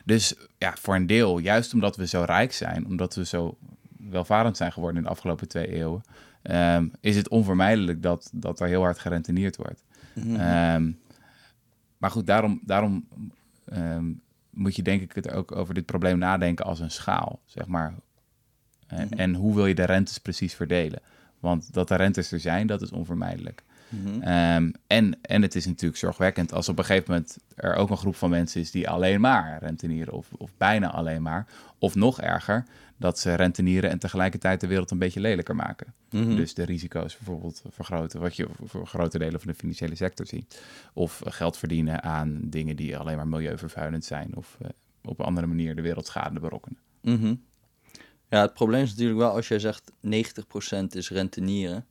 dus 0.06 0.36
ja, 0.58 0.74
voor 0.82 0.96
een 0.96 1.08
deel, 1.08 1.38
juist 1.38 1.74
omdat 1.74 1.96
we 1.96 2.08
zo 2.08 2.24
rijk 2.24 2.54
zijn, 2.54 2.86
omdat 2.86 3.16
we 3.16 3.26
zo 3.26 3.58
welvarend 3.98 4.58
zijn 4.58 4.72
geworden 4.72 4.98
in 4.98 5.04
de 5.04 5.10
afgelopen 5.10 5.48
twee 5.48 5.68
eeuwen, 5.68 6.02
ehm, 6.42 6.88
is 7.02 7.16
het 7.16 7.30
onvermijdelijk 7.30 8.02
dat, 8.02 8.30
dat 8.34 8.60
er 8.60 8.68
heel 8.68 8.82
hard 8.82 9.00
gerentenierd 9.00 9.56
wordt. 9.56 9.84
Mhm. 10.14 10.36
Ehm, 10.36 10.92
maar 11.98 12.12
goed, 12.12 12.28
daarom, 12.28 12.60
daarom 12.64 13.08
ehm, 13.66 14.12
moet 14.50 14.76
je 14.76 14.82
denk 14.82 15.02
ik 15.02 15.12
het 15.12 15.32
ook 15.32 15.56
over 15.56 15.74
dit 15.74 15.86
probleem 15.86 16.18
nadenken 16.18 16.66
als 16.66 16.80
een 16.80 16.92
schaal, 16.92 17.40
zeg 17.46 17.68
maar. 17.68 17.94
En, 18.88 19.10
en 19.10 19.34
hoe 19.34 19.56
wil 19.56 19.66
je 19.66 19.76
de 19.76 19.86
rentes 19.86 20.18
precies 20.18 20.54
verdelen? 20.54 21.00
Want 21.40 21.74
dat 21.74 21.88
de 21.88 21.96
rentes 21.96 22.32
er 22.32 22.40
zijn, 22.40 22.68
dat 22.68 22.82
is 22.82 22.92
onvermijdelijk. 22.92 23.64
Mhm. 24.02 24.22
Ehm, 24.22 24.72
en, 24.88 25.18
en 25.22 25.42
het 25.42 25.56
is 25.56 25.66
natuurlijk 25.66 26.00
zorgwekkend 26.00 26.54
als 26.54 26.70
op 26.70 26.78
een 26.78 26.86
gegeven 26.86 27.12
moment 27.12 27.38
er 27.56 27.76
ook 27.76 27.90
een 27.90 27.98
groep 27.98 28.16
van 28.16 28.30
mensen 28.30 28.62
is 28.62 28.72
die 28.72 28.90
alleen 28.90 29.22
maar 29.22 29.58
rentenieren, 29.60 30.14
of, 30.14 30.28
of 30.38 30.52
bijna 30.58 30.92
alleen 30.92 31.22
maar. 31.22 31.48
Of 31.80 31.96
nog 31.96 32.22
erger, 32.22 32.66
dat 32.98 33.20
ze 33.20 33.34
rentenieren 33.34 33.90
en 33.90 34.00
tegelijkertijd 34.00 34.62
de 34.62 34.68
wereld 34.68 34.92
een 34.92 34.98
beetje 34.98 35.20
lelijker 35.20 35.56
maken. 35.56 35.94
Mhm. 36.10 36.36
Dus 36.36 36.54
de 36.54 36.64
risico's 36.64 37.18
bijvoorbeeld 37.18 37.64
vergroten, 37.70 38.20
wat 38.20 38.36
je 38.36 38.48
voor 38.64 38.88
grote 38.88 39.18
delen 39.18 39.40
van 39.40 39.52
de 39.52 39.58
financiële 39.58 39.96
sector 39.96 40.26
ziet. 40.26 40.62
Of 40.94 41.22
geld 41.26 41.58
verdienen 41.58 42.04
aan 42.04 42.40
dingen 42.44 42.76
die 42.76 42.98
alleen 42.98 43.16
maar 43.16 43.28
milieuvervuilend 43.28 44.06
zijn, 44.06 44.36
of 44.36 44.58
eh, 44.62 44.70
op 45.04 45.20
een 45.20 45.26
andere 45.26 45.48
manier 45.48 45.76
de 45.76 45.82
wereld 45.82 46.06
schade 46.06 46.40
berokkenen. 46.40 46.80
Mhm. 47.02 47.36
Ja, 48.30 48.42
het 48.42 48.54
probleem 48.54 48.84
is 48.84 48.90
natuurlijk 48.90 49.20
wel 49.20 49.32
als 49.32 49.48
jij 49.48 49.60
zegt 49.60 49.92
90% 50.00 50.96
is 50.96 51.10
rentenieren. 51.10 51.86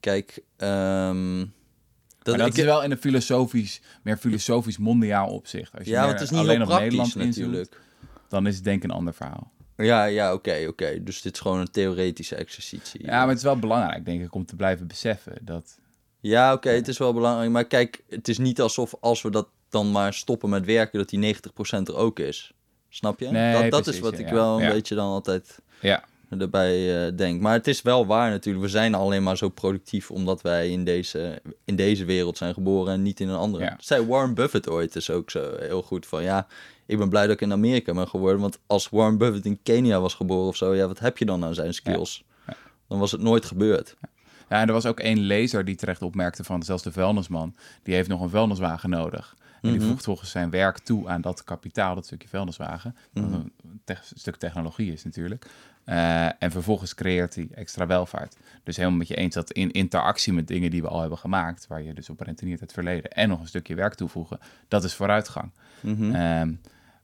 Kijk, 0.00 0.42
ehm 0.56 1.38
dat, 1.38 2.36
maar 2.36 2.46
dat 2.46 2.46
ik- 2.46 2.56
is 2.56 2.64
wel 2.64 2.82
in 2.82 2.90
een 2.90 2.98
filosofisch, 2.98 3.80
meer 4.02 4.16
filosofisch 4.16 4.78
mondiaal 4.78 5.28
opzicht. 5.28 5.72
Als 5.78 5.84
je 5.86 5.90
ja, 5.90 6.02
meer 6.04 6.12
het 6.12 6.20
is 6.20 6.30
niet 6.30 6.40
alleen 6.40 6.62
op 6.62 6.68
Nederland 6.68 7.14
natuurlijk. 7.14 7.80
dan 8.28 8.46
is 8.46 8.54
het 8.54 8.64
denk 8.64 8.76
ik 8.76 8.84
een 8.90 8.96
ander 8.96 9.14
verhaal. 9.14 9.52
Ja, 9.76 10.04
ja, 10.04 10.32
oké, 10.32 10.64
oké. 10.68 11.02
Dus 11.02 11.22
dit 11.22 11.34
is 11.34 11.40
gewoon 11.40 11.60
een 11.60 11.70
theoretische 11.70 12.34
exercitie. 12.34 13.04
Ja, 13.04 13.18
maar 13.18 13.28
het 13.28 13.36
is 13.36 13.42
wel 13.42 13.58
belangrijk, 13.58 14.04
denk 14.04 14.22
ik, 14.22 14.34
om 14.34 14.44
te 14.46 14.56
blijven 14.56 14.86
beseffen 14.86 15.38
dat... 15.40 15.78
Ja, 16.20 16.52
oké, 16.52 16.68
het 16.70 16.88
is 16.88 16.98
wel 16.98 17.12
belangrijk. 17.14 17.50
Maar 17.50 17.64
kijk, 17.64 18.02
het 18.08 18.28
is 18.28 18.38
niet 18.38 18.60
alsof 18.60 18.94
als 19.00 19.22
we 19.22 19.30
dat 19.30 19.48
dan 19.68 19.90
maar 19.90 20.14
stoppen 20.14 20.48
met 20.50 20.64
werken, 20.64 20.98
dat 20.98 21.08
die 21.08 21.34
90% 21.36 21.38
er 21.88 21.96
ook 21.96 22.18
is. 22.18 22.52
Snap 22.88 23.20
je? 23.20 23.28
Nee, 23.28 23.62
dat 23.62 23.70
dat 23.70 23.86
is 23.94 23.98
wat 24.00 24.12
ja, 24.12 24.18
ik 24.18 24.28
ja. 24.28 24.34
wel 24.34 24.60
een 24.62 24.68
beetje 24.68 24.94
dan 24.94 25.06
altijd 25.06 25.58
Ja, 25.80 26.04
erbij 26.38 27.06
eh, 27.06 27.16
denk. 27.16 27.40
Maar 27.40 27.52
het 27.52 27.66
is 27.66 27.82
wel 27.82 28.06
waar 28.06 28.30
natuurlijk. 28.30 28.64
We 28.64 28.70
zijn 28.70 28.94
alleen 28.94 29.22
maar 29.22 29.36
zo 29.36 29.48
productief 29.48 30.10
omdat 30.10 30.42
wij 30.42 30.70
in 30.70 30.84
deze, 30.84 31.42
in 31.64 31.76
deze 31.76 32.04
wereld 32.04 32.36
zijn 32.36 32.54
geboren 32.54 32.92
en 32.92 33.02
niet 33.02 33.20
in 33.20 33.28
een 33.28 33.36
andere. 33.36 33.64
Ja. 33.64 33.76
Zei 33.80 34.06
Warren 34.06 34.34
Buffett 34.34 34.68
ooit 34.68 34.92
dus 34.92 35.10
ook 35.10 35.30
zo 35.30 35.56
heel 35.58 35.82
goed 35.82 36.06
van 36.06 36.22
ja, 36.22 36.46
ik 36.86 36.98
ben 36.98 37.08
blij 37.08 37.22
dat 37.22 37.34
ik 37.34 37.40
in 37.40 37.52
Amerika 37.52 37.94
ben 37.94 38.08
geworden. 38.08 38.40
Want 38.40 38.58
als 38.66 38.88
Warren 38.88 39.18
Buffett 39.18 39.46
in 39.46 39.62
Kenia 39.62 40.00
was 40.00 40.14
geboren 40.14 40.48
of 40.48 40.56
zo, 40.56 40.74
ja, 40.74 40.86
wat 40.86 40.98
heb 40.98 41.18
je 41.18 41.24
dan 41.24 41.44
aan 41.44 41.54
zijn 41.54 41.74
skills? 41.74 42.24
Dan 42.88 42.98
was 42.98 43.12
het 43.12 43.20
nooit 43.20 43.44
gebeurd. 43.44 43.96
Ja, 44.48 44.60
en 44.60 44.66
er 44.66 44.72
was 44.72 44.86
ook 44.86 45.00
één 45.00 45.18
lezer 45.18 45.64
die 45.64 45.74
terecht 45.74 46.02
opmerkte 46.02 46.44
van 46.44 46.62
zelfs 46.62 46.82
de 46.82 46.92
vuilnisman, 46.92 47.54
die 47.82 47.94
heeft 47.94 48.08
nog 48.08 48.20
een 48.20 48.30
vuilniswagen 48.30 48.90
nodig. 48.90 49.36
En 49.62 49.70
die 49.70 49.80
voegt 49.80 50.04
volgens 50.04 50.30
zijn 50.30 50.50
werk 50.50 50.78
toe 50.78 51.08
aan 51.08 51.20
dat 51.20 51.44
kapitaal, 51.44 51.94
dat 51.94 52.06
stukje 52.06 52.28
vuilniswagen. 52.28 52.96
Wat 53.12 53.24
een 53.32 53.52
te- 53.84 53.96
stuk 54.14 54.36
technologie 54.36 54.92
is 54.92 55.04
natuurlijk. 55.04 55.46
Eh, 55.84 56.42
en 56.42 56.50
vervolgens 56.50 56.94
creëert 56.94 57.34
hij 57.34 57.48
extra 57.54 57.86
welvaart. 57.86 58.36
Dus 58.62 58.76
helemaal 58.76 58.98
met 58.98 59.08
je 59.08 59.14
eens 59.16 59.34
dat 59.34 59.50
in 59.52 59.70
interactie 59.70 60.32
met 60.32 60.46
dingen 60.48 60.70
die 60.70 60.82
we 60.82 60.88
al 60.88 61.00
hebben 61.00 61.18
gemaakt, 61.18 61.66
waar 61.66 61.82
je 61.82 61.94
dus 61.94 62.10
op 62.10 62.20
renteniert 62.20 62.60
het 62.60 62.72
verleden, 62.72 63.10
en 63.10 63.28
nog 63.28 63.40
een 63.40 63.46
stukje 63.48 63.74
werk 63.74 63.94
toevoegen, 63.94 64.38
dat 64.68 64.84
is 64.84 64.94
vooruitgang. 64.94 65.50
Ehm, 66.14 66.52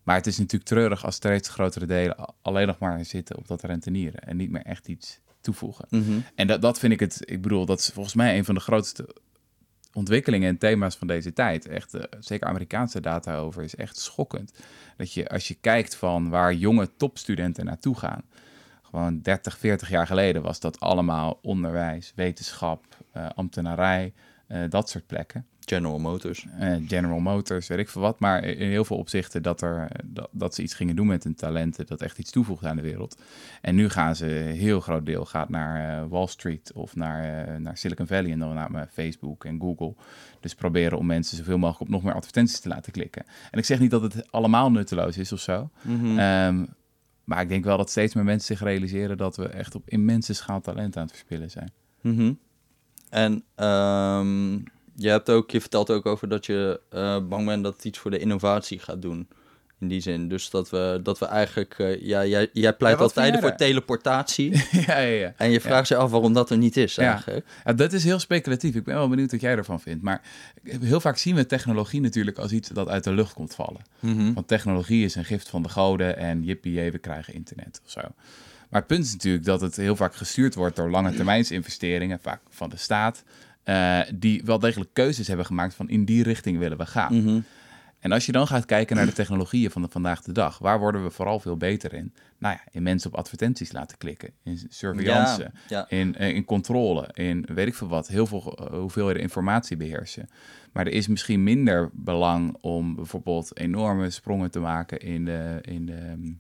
maar 0.03 0.17
het 0.17 0.27
is 0.27 0.39
natuurlijk 0.39 0.65
treurig 0.71 1.05
als 1.05 1.15
steeds 1.15 1.49
grotere 1.49 1.87
delen 1.87 2.35
alleen 2.43 2.67
nog 2.67 2.79
maar 2.79 3.05
zitten 3.05 3.37
op 3.37 3.49
dat 3.49 3.63
rentenieren 3.63 4.21
en 4.21 4.37
niet 4.37 4.51
meer 4.51 4.63
echt 4.63 4.89
iets 4.89 5.21
toevoegen. 5.41 5.87
Mhm. 5.91 6.19
En 6.35 6.47
dat, 6.47 6.63
dat 6.63 6.79
vind 6.79 6.93
ik 6.93 7.01
het, 7.01 7.21
ik 7.25 7.43
bedoel, 7.43 7.67
dat 7.67 7.79
is 7.79 7.89
volgens 7.89 8.15
mij 8.15 8.37
een 8.39 8.45
van 8.45 8.55
de 8.55 8.61
grootste 8.61 9.15
ontwikkelingen 9.95 10.49
en 10.49 10.59
thema's 10.59 10.97
van 10.97 11.07
deze 11.07 11.33
tijd. 11.33 11.67
Echt, 11.67 11.95
eh, 11.95 12.03
zeker 12.21 12.47
Amerikaanse 12.47 13.01
data 13.01 13.37
over, 13.37 13.63
is 13.63 13.77
echt 13.77 13.99
schokkend. 13.99 14.53
Dat 14.97 15.13
je, 15.13 15.29
als 15.29 15.49
je 15.49 15.55
kijkt 15.55 15.97
van 15.97 16.29
waar 16.29 16.55
jonge 16.55 16.97
topstudenten 16.97 17.65
naartoe 17.65 17.99
gaan, 17.99 18.23
gewoon 18.83 19.21
30, 19.21 19.59
40 19.59 19.89
jaar 19.89 20.07
geleden 20.07 20.43
was 20.43 20.61
dat 20.61 20.81
allemaal 20.81 21.39
onderwijs, 21.43 22.13
wetenschap, 22.17 22.85
eh, 23.13 23.27
ambtenarij, 23.35 24.13
eh, 24.47 24.63
dat 24.69 24.89
soort 24.89 25.07
plekken. 25.07 25.47
General 25.65 25.99
Motors. 25.99 26.47
Eh, 26.59 26.77
General 26.87 27.19
Motors, 27.19 27.69
weet 27.69 27.79
ik 27.79 27.89
veel 27.89 28.01
wat. 28.01 28.21
Maar 28.21 28.45
in 28.45 28.69
heel 28.69 28.85
veel 28.85 28.97
opzichten 28.97 29.43
dat, 29.43 29.63
er, 29.63 29.89
dat, 30.05 30.29
dat 30.33 30.55
ze 30.55 30.63
iets 30.63 30.75
gingen 30.75 30.97
doen 30.97 31.07
met 31.07 31.25
hun 31.25 31.35
talenten, 31.35 31.87
dat 31.87 32.01
echt 32.01 32.19
iets 32.19 32.31
toevoegt 32.31 32.65
aan 32.65 32.77
de 32.77 32.83
wereld. 32.83 33.23
En 33.61 33.75
nu 33.75 33.89
gaan 33.89 34.17
ze, 34.17 34.39
een 34.39 34.55
heel 34.55 34.81
groot 34.81 35.07
deel 35.07 35.25
gaat 35.25 35.49
naar 35.49 36.03
eh, 36.03 36.09
Wall 36.09 36.27
Street 36.27 36.73
of 36.73 36.97
naar, 36.97 37.47
eh, 37.47 37.57
naar 37.57 37.77
Silicon 37.77 38.07
Valley 38.07 38.31
en 38.31 38.39
dan 38.39 38.55
naar 38.55 38.89
Facebook 38.93 39.45
en 39.45 39.61
Google. 39.61 39.95
Dus 40.41 40.55
proberen 40.55 40.99
om 40.99 41.07
mensen 41.07 41.37
zoveel 41.37 41.59
mogelijk 41.59 41.81
op 41.81 41.89
nog 41.89 42.03
meer 42.03 42.15
advertenties 42.15 42.61
te 42.61 42.69
laten 42.69 42.93
klikken. 42.93 43.25
En 43.51 43.59
ik 43.59 43.65
zeg 43.65 43.79
niet 43.79 43.91
dat 43.91 44.03
het 44.03 44.33
allemaal 44.33 44.71
nutteloos 44.71 45.19
is 45.19 45.33
of 45.33 45.41
zo. 45.41 45.71
Ehm, 46.17 46.65
maar 47.25 47.41
ik 47.41 47.49
denk 47.49 47.65
wel 47.65 47.77
dat 47.77 47.91
steeds 47.91 48.15
meer 48.15 48.25
mensen 48.25 48.57
zich 48.57 48.67
realiseren 48.67 49.17
dat 49.17 49.37
we 49.37 49.49
echt 49.49 49.75
op 49.75 49.89
immense 49.89 50.35
schaal 50.35 50.61
talent 50.61 50.97
aan 50.97 51.03
het 51.03 51.13
verspillen 51.13 51.51
zijn. 51.51 51.73
Mhm. 52.01 52.33
En 53.11 53.45
ehm, 53.55 54.59
je, 54.97 55.09
hebt 55.09 55.31
ook, 55.31 55.51
je 55.51 55.61
vertelt 55.61 55.91
ook 55.91 56.07
over 56.07 56.29
dat 56.29 56.47
je 56.47 56.81
eh, 56.91 57.19
bang 57.29 57.47
bent 57.47 57.65
dat 57.65 57.75
het 57.75 57.85
iets 57.85 57.99
voor 57.99 58.11
de 58.11 58.19
innovatie 58.19 58.79
gaat 58.79 59.03
doen. 59.03 59.29
In 59.81 59.89
die 59.89 60.01
zin. 60.01 60.29
Dus 60.29 60.51
dat 60.51 60.71
we, 60.71 61.01
dat 61.03 61.19
we 61.19 61.27
eigenlijk... 61.27 61.75
eh, 61.79 62.01
ja, 62.03 62.25
jij, 62.27 62.51
jij 62.53 62.73
pleit 62.73 62.97
Ja, 62.97 63.03
altijd 63.03 63.41
voor 63.41 63.55
teleportatie. 63.55 64.51
ja, 64.87 64.99
ja, 64.99 65.19
ja. 65.19 65.33
en 65.37 65.51
je 65.51 65.61
vraagt 65.61 65.89
je 65.89 65.97
af 65.97 66.11
waarom 66.11 66.33
dat 66.33 66.51
er 66.51 66.57
niet 66.59 66.77
is 66.77 66.95
Ja. 66.95 67.11
eigenlijk. 67.13 67.47
Ja, 67.65 67.73
dat 67.73 67.93
is 67.93 68.05
heel 68.05 68.19
speculatief. 68.19 68.75
Ik 68.75 68.85
ben 68.85 68.95
wel 68.95 69.09
benieuwd 69.09 69.31
wat 69.31 69.41
jij 69.41 69.57
ervan 69.57 69.81
vindt. 69.81 70.03
Maar 70.03 70.23
heel 70.63 71.01
vaak 71.01 71.17
zien 71.17 71.35
we 71.35 71.47
technologie 71.47 72.01
natuurlijk 72.01 72.39
als 72.39 72.53
iets 72.53 72.69
dat 72.69 72.89
uit 72.89 73.05
de 73.05 73.13
lucht 73.13 73.33
komt 73.33 73.55
vallen. 73.55 73.81
Mhm. 74.01 74.33
Want 74.33 74.49
technologie 74.49 75.05
is 75.05 75.15
een 75.15 75.25
gift 75.25 75.49
van 75.49 75.63
de 75.63 75.69
goden 75.69 76.17
en 76.17 76.43
jippie, 76.43 76.91
we 76.91 76.99
krijgen 76.99 77.35
internet 77.35 77.81
of 77.85 77.91
zo. 77.91 78.01
Maar 78.71 78.81
het 78.81 78.87
punt 78.87 79.05
is 79.05 79.13
natuurlijk 79.13 79.45
dat 79.45 79.61
het 79.61 79.77
heel 79.77 79.97
vaak 79.97 80.15
gestuurd 80.15 80.55
wordt 80.55 80.77
door 80.77 80.91
lange 80.91 81.15
termijnsinvesteringen, 81.15 82.19
vaak 82.23 82.41
van 82.51 82.71
de 82.71 82.77
staat, 82.77 83.23
eh, 83.65 84.01
die 84.15 84.43
wel 84.45 84.59
degelijk 84.59 84.91
keuzes 84.93 85.27
hebben 85.27 85.47
gemaakt 85.47 85.75
van 85.75 85.89
in 85.89 86.05
die 86.05 86.23
richting 86.23 86.59
willen 86.59 86.79
we 86.79 86.87
gaan. 86.87 87.15
Mhm. 87.15 87.41
En 88.05 88.13
als 88.13 88.27
je 88.27 88.33
dan 88.33 88.47
gaat 88.47 88.65
kijken 88.65 88.97
naar 88.97 89.07
de 89.07 89.13
technologieën 89.13 89.71
van 89.71 89.83
de 89.83 89.89
vandaag 89.89 90.23
de 90.23 90.33
dag, 90.33 90.59
waar 90.59 90.79
worden 90.79 91.03
we 91.03 91.11
vooral 91.11 91.41
veel 91.41 91.57
beter 91.57 91.93
in? 91.95 92.15
Nou 92.39 92.55
ja, 92.55 92.71
in 92.71 92.83
mensen 92.83 93.11
op 93.13 93.19
advertenties 93.19 93.73
laten 93.73 93.99
klikken, 93.99 94.31
in 94.43 94.61
surveillance, 94.69 95.43
Ja, 95.43 95.51
ja. 95.69 95.99
In, 95.99 96.17
eh, 96.17 96.29
in 96.29 96.45
controle, 96.45 97.09
in 97.13 97.47
weet 97.55 97.67
ik 97.67 97.75
veel 97.75 97.89
wat, 97.89 98.09
heel 98.09 98.27
veel 98.27 98.57
eh, 98.57 98.79
hoeveelheden 98.79 99.23
informatie 99.23 99.77
beheersen. 99.77 100.29
Maar 100.73 100.87
er 100.87 100.93
is 100.93 101.07
misschien 101.07 101.43
minder 101.43 101.91
belang 101.93 102.57
om 102.61 102.95
bijvoorbeeld 102.95 103.59
enorme 103.59 104.11
sprongen 104.11 104.51
te 104.51 104.61
maken 104.61 104.99
in 104.99 105.25
de, 105.25 105.59
in 105.63 105.87
de 105.87 105.93
ehm, 105.93 106.33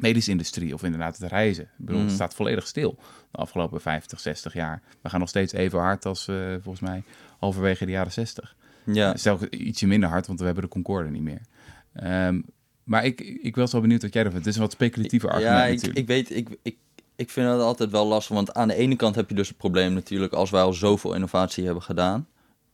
medische 0.00 0.30
industrie 0.30 0.74
of 0.74 0.82
inderdaad 0.82 1.18
het 1.18 1.30
reizen. 1.30 1.64
Ik 1.64 1.70
bedoel, 1.76 1.96
Mhm. 1.96 2.04
het 2.06 2.14
staat 2.14 2.34
volledig 2.34 2.66
stil 2.66 2.98
de 3.30 3.38
afgelopen 3.38 3.80
50, 3.80 4.20
60 4.20 4.52
jaar. 4.54 4.82
We 5.02 5.08
gaan 5.08 5.20
nog 5.20 5.28
steeds 5.28 5.52
even 5.52 5.78
hard 5.78 6.06
als 6.06 6.28
eh, 6.28 6.36
volgens 6.62 6.80
mij 6.80 7.02
halverwege 7.38 7.84
de 7.84 7.90
jaren 7.90 8.12
60. 8.12 8.56
Ja. 8.84 9.16
Zelfs 9.16 9.44
ietsje 9.44 9.86
minder 9.86 10.08
hard, 10.08 10.26
want 10.26 10.38
we 10.38 10.44
hebben 10.44 10.62
de 10.62 10.68
Concorde 10.68 11.10
niet 11.10 11.22
meer. 11.22 11.40
Ehm, 11.94 12.40
maar 12.84 13.04
ik, 13.04 13.20
ik 13.20 13.56
was 13.56 13.72
wel 13.72 13.80
benieuwd 13.80 14.02
wat 14.02 14.12
jij 14.12 14.24
ervan 14.24 14.42
vindt. 14.42 14.46
Het 14.46 14.54
is 14.56 14.60
een 14.62 14.66
wat 14.68 14.76
speculatiever 14.78 15.30
argument 15.30 15.56
Ja, 15.58 15.64
ik, 15.64 15.72
natuurlijk. 15.74 15.98
ik 15.98 16.06
weet, 16.06 16.30
ik, 16.36 16.48
ik, 16.62 16.76
ik 17.16 17.30
vind 17.30 17.48
het 17.50 17.60
altijd 17.60 17.90
wel 17.90 18.06
lastig, 18.06 18.34
want 18.34 18.54
aan 18.54 18.68
de 18.68 18.74
ene 18.74 18.96
kant 18.96 19.14
heb 19.14 19.28
je 19.28 19.34
dus 19.34 19.48
het 19.48 19.56
probleem 19.56 19.92
natuurlijk, 19.92 20.32
als 20.32 20.50
wij 20.50 20.62
al 20.62 20.72
zoveel 20.72 21.14
innovatie 21.14 21.64
hebben 21.64 21.82
gedaan, 21.82 22.26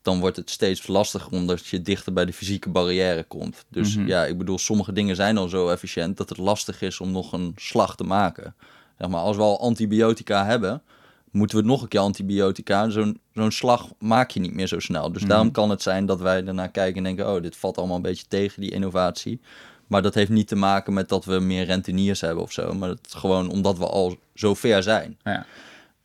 dan 0.06 0.20
wordt 0.20 0.36
het 0.36 0.50
steeds 0.50 0.86
lastiger 0.86 1.32
omdat 1.32 1.66
je 1.66 1.82
dichter 1.82 2.12
bij 2.12 2.24
de 2.24 2.32
fysieke 2.32 2.68
barrière 2.70 3.22
komt. 3.24 3.64
Dus 3.68 3.96
Mhm. 3.96 4.06
ja, 4.06 4.24
ik 4.24 4.38
bedoel, 4.38 4.58
sommige 4.58 4.92
dingen 4.92 5.16
zijn 5.16 5.38
al 5.38 5.48
zo 5.48 5.68
efficiënt 5.68 6.16
dat 6.16 6.28
het 6.28 6.38
lastig 6.38 6.82
is 6.82 7.00
om 7.00 7.10
nog 7.10 7.32
een 7.32 7.52
slag 7.56 7.96
te 7.96 8.04
maken. 8.04 8.54
Zeg 8.98 9.08
maar, 9.08 9.20
als 9.20 9.36
we 9.36 9.42
al 9.42 9.60
antibiotica 9.60 10.44
hebben, 10.44 10.82
moeten 11.30 11.58
we 11.58 11.64
nog 11.64 11.82
een 11.82 11.88
keer 11.88 12.00
antibiotica. 12.00 12.88
Zo'n 12.90 13.20
zo'n 13.34 13.50
slag 13.50 13.88
maak 13.98 14.30
je 14.30 14.40
niet 14.40 14.54
meer 14.54 14.66
zo 14.66 14.78
snel. 14.80 15.12
Dus 15.12 15.20
Mhm. 15.22 15.30
daarom 15.30 15.50
kan 15.50 15.70
het 15.70 15.82
zijn 15.82 16.06
dat 16.06 16.20
wij 16.20 16.44
ernaar 16.44 16.70
kijken 16.70 16.96
en 16.96 17.02
denken, 17.02 17.34
oh, 17.34 17.42
dit 17.42 17.56
valt 17.56 17.78
allemaal 17.78 17.96
een 17.96 18.02
beetje 18.02 18.26
tegen, 18.28 18.60
die 18.60 18.70
innovatie. 18.70 19.40
Maar 19.86 20.02
dat 20.02 20.14
heeft 20.14 20.30
niet 20.30 20.48
te 20.48 20.56
maken 20.56 20.92
met 20.92 21.08
dat 21.08 21.24
we 21.24 21.38
meer 21.38 21.64
renteniers 21.64 22.20
hebben 22.20 22.42
of 22.42 22.52
zo. 22.52 22.72
Maar 22.74 22.88
het 22.88 23.06
is 23.06 23.12
gewoon 23.14 23.50
omdat 23.50 23.78
we 23.78 23.86
al 23.86 24.16
zo 24.34 24.54
ver 24.54 24.82
zijn. 24.82 25.18
Ja. 25.24 25.46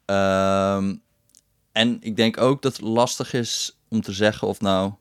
Ehm, 0.06 0.96
en 1.72 1.98
ik 2.02 2.16
denk 2.16 2.42
ook 2.42 2.62
dat 2.62 2.78
het 2.78 2.86
lastig 2.86 3.34
is 3.34 3.78
om 3.92 4.02
te 4.02 4.12
zeggen 4.12 4.48
of 4.48 4.62
nou... 4.62 4.92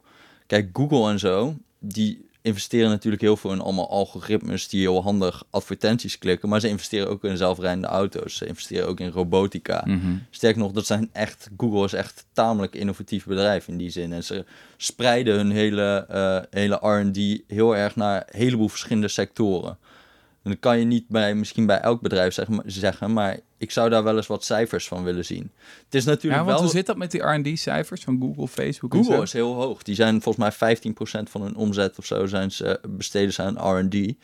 Kijk, 0.46 0.68
Google 0.72 1.10
en 1.10 1.18
zo, 1.18 1.54
die 1.78 2.28
investeren 2.42 2.90
natuurlijk 2.90 3.22
heel 3.22 3.36
veel 3.36 3.52
in 3.52 3.60
allemaal 3.60 3.90
algoritmes 3.90 4.68
die 4.68 4.80
heel 4.80 5.02
handig 5.02 5.44
advertenties 5.50 6.18
klikken. 6.18 6.48
Maar 6.48 6.60
ze 6.60 6.68
investeren 6.68 7.08
ook 7.08 7.24
in 7.24 7.36
zelfrijdende 7.36 7.86
auto's. 7.86 8.36
Ze 8.36 8.46
investeren 8.46 8.88
ook 8.88 9.00
in 9.00 9.10
robotica. 9.10 9.82
Mhm. 9.86 10.16
Sterker 10.30 10.60
nog, 10.60 10.72
dat 10.72 10.86
zijn 10.86 11.08
echt, 11.12 11.50
Google 11.56 11.84
is 11.84 11.92
echt 11.92 12.26
tamelijk 12.32 12.74
innovatief 12.74 13.24
bedrijf 13.24 13.68
in 13.68 13.76
die 13.76 13.90
zin. 13.90 14.12
En 14.12 14.24
ze 14.24 14.44
spreiden 14.76 15.36
hun 15.36 15.50
hele, 15.50 16.06
eh, 16.08 16.38
hele 16.50 16.78
R&D 16.80 17.42
heel 17.46 17.76
erg 17.76 17.96
naar 17.96 18.16
een 18.16 18.38
heleboel 18.38 18.68
verschillende 18.68 19.08
sectoren. 19.08 19.78
En 20.42 20.50
dat 20.50 20.60
kan 20.60 20.78
je 20.78 20.84
niet 20.84 21.08
bij, 21.08 21.34
misschien 21.34 21.66
bij 21.66 21.80
elk 21.80 22.00
bedrijf 22.00 22.34
zeg 22.34 22.46
zeggen, 22.64 23.12
maar 23.12 23.38
ik 23.56 23.70
zou 23.70 23.90
daar 23.90 24.04
wel 24.04 24.16
eens 24.16 24.26
wat 24.26 24.44
cijfers 24.44 24.88
van 24.88 25.04
willen 25.04 25.24
zien. 25.24 25.50
Het 25.84 25.94
is 25.94 26.04
natuurlijk 26.04 26.40
Ja, 26.40 26.44
want 26.44 26.58
wel... 26.58 26.66
hoe 26.66 26.76
zit 26.76 26.86
dat 26.86 26.96
met 26.96 27.10
die 27.10 27.22
R&D-cijfers 27.22 28.04
van 28.04 28.18
Google, 28.20 28.48
Facebook 28.48 28.94
en 28.94 29.04
Google 29.04 29.22
is 29.22 29.32
heel 29.32 29.54
hoog. 29.54 29.82
Die 29.82 29.94
zijn 29.94 30.22
volgens 30.22 30.58
mij 30.60 30.76
15% 30.76 31.30
van 31.30 31.42
hun 31.42 31.56
omzet 31.56 31.98
of 31.98 32.06
zo 32.06 32.26
zijn 32.26 32.52
ze, 32.52 32.80
besteden 32.88 33.32
ze 33.32 33.42
aan 33.42 33.76
R&D. 33.78 34.14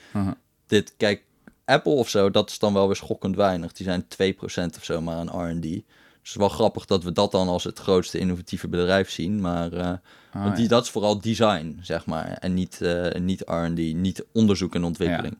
Dit, 0.66 0.94
kijk, 0.96 1.22
Apple 1.64 1.92
of 1.92 2.08
zo, 2.08 2.30
dat 2.30 2.50
is 2.50 2.58
dan 2.58 2.72
wel 2.72 2.86
weer 2.86 2.96
schokkend 2.96 3.36
weinig. 3.36 3.72
Die 3.72 3.86
zijn 3.86 4.04
2% 4.04 4.76
of 4.76 4.84
zo 4.84 5.00
maar 5.00 5.16
aan 5.16 5.50
R&D. 5.50 5.62
Dus 5.62 6.34
het 6.34 6.34
is 6.34 6.34
wel 6.34 6.48
grappig 6.48 6.84
dat 6.84 7.04
we 7.04 7.12
dat 7.12 7.30
dan 7.30 7.48
als 7.48 7.64
het 7.64 7.78
grootste 7.78 8.18
innovatieve 8.18 8.68
bedrijf 8.68 9.10
zien. 9.10 9.40
Maar 9.40 9.72
eh, 9.72 9.92
Ah, 10.36 10.42
want 10.42 10.54
die, 10.54 10.64
ja. 10.64 10.70
dat 10.70 10.84
is 10.84 10.90
vooral 10.90 11.20
design, 11.20 11.78
zeg 11.82 12.06
maar. 12.06 12.26
En 12.26 12.54
niet, 12.54 12.80
eh, 12.80 13.20
niet 13.20 13.40
R&D, 13.40 13.78
niet 13.94 14.24
onderzoek 14.32 14.74
en 14.74 14.84
ontwikkeling. 14.84 15.38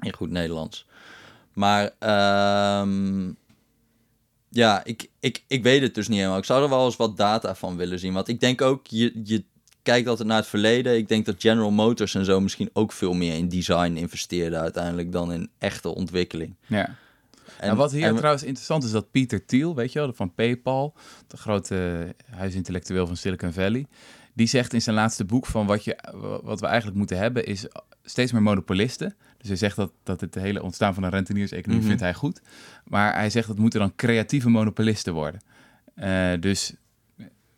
In 0.00 0.12
goed 0.12 0.30
Nederlands. 0.30 0.86
Maar 1.52 1.90
ehm, 1.98 3.32
ja, 4.48 4.84
ik, 4.84 5.08
ik, 5.20 5.44
ik 5.46 5.62
weet 5.62 5.82
het 5.82 5.94
dus 5.94 6.08
niet 6.08 6.18
helemaal. 6.18 6.38
Ik 6.38 6.44
zou 6.44 6.62
er 6.62 6.68
wel 6.68 6.84
eens 6.84 6.96
wat 6.96 7.16
data 7.16 7.54
van 7.54 7.76
willen 7.76 7.98
zien. 7.98 8.12
Want 8.12 8.28
ik 8.28 8.40
denk 8.40 8.60
ook, 8.60 8.86
je, 8.86 9.20
je 9.24 9.44
kijkt 9.82 10.08
altijd 10.08 10.28
naar 10.28 10.36
het 10.36 10.46
verleden. 10.46 10.96
Ik 10.96 11.08
denk 11.08 11.26
dat 11.26 11.34
General 11.38 11.70
Motors 11.70 12.14
en 12.14 12.24
zo 12.24 12.40
misschien 12.40 12.70
ook 12.72 12.92
veel 12.92 13.12
meer 13.12 13.34
in 13.34 13.48
design 13.48 13.96
investeerden 13.96 14.60
uiteindelijk 14.60 15.12
dan 15.12 15.32
in 15.32 15.50
echte 15.58 15.88
ontwikkeling. 15.94 16.56
Ja. 16.66 16.96
En, 17.58 17.66
Nou, 17.66 17.78
wat 17.78 17.92
hier 17.92 18.04
en- 18.06 18.16
trouwens 18.16 18.42
interessant 18.44 18.84
is, 18.84 18.90
dat 18.90 19.10
Peter 19.10 19.44
Thiel, 19.46 19.74
weet 19.74 19.92
je 19.92 19.98
wel, 19.98 20.12
van 20.12 20.34
PayPal, 20.34 20.94
de 21.26 21.36
grote 21.36 22.14
huisintellectueel 22.30 23.06
van 23.06 23.16
Silicon 23.16 23.52
Valley, 23.52 23.86
die 24.34 24.46
zegt 24.46 24.72
in 24.72 24.82
zijn 24.82 24.96
laatste 24.96 25.24
boek 25.24 25.46
van 25.46 25.66
wat, 25.66 25.84
je, 25.84 25.98
wat 26.42 26.60
we 26.60 26.66
eigenlijk 26.66 26.96
moeten 26.98 27.16
hebben 27.18 27.46
is 27.46 27.66
steeds 28.04 28.32
meer 28.32 28.42
monopolisten. 28.42 29.16
Dus 29.40 29.48
hij 29.48 29.56
zegt 29.56 29.76
dat, 29.76 29.92
dat 30.02 30.20
het 30.20 30.34
hele 30.34 30.62
ontstaan 30.62 30.94
van 30.94 31.02
een 31.02 31.10
rentenierseconomie 31.10 31.78
Mhm. 31.78 31.86
vindt 31.88 32.02
hij 32.02 32.14
goed. 32.14 32.40
Maar 32.84 33.14
hij 33.14 33.30
zegt 33.30 33.46
dat 33.48 33.58
moeten 33.58 33.80
dan 33.80 33.94
creatieve 33.96 34.48
monopolisten 34.48 35.12
worden. 35.14 35.40
Eh, 35.94 36.30
dus 36.40 36.74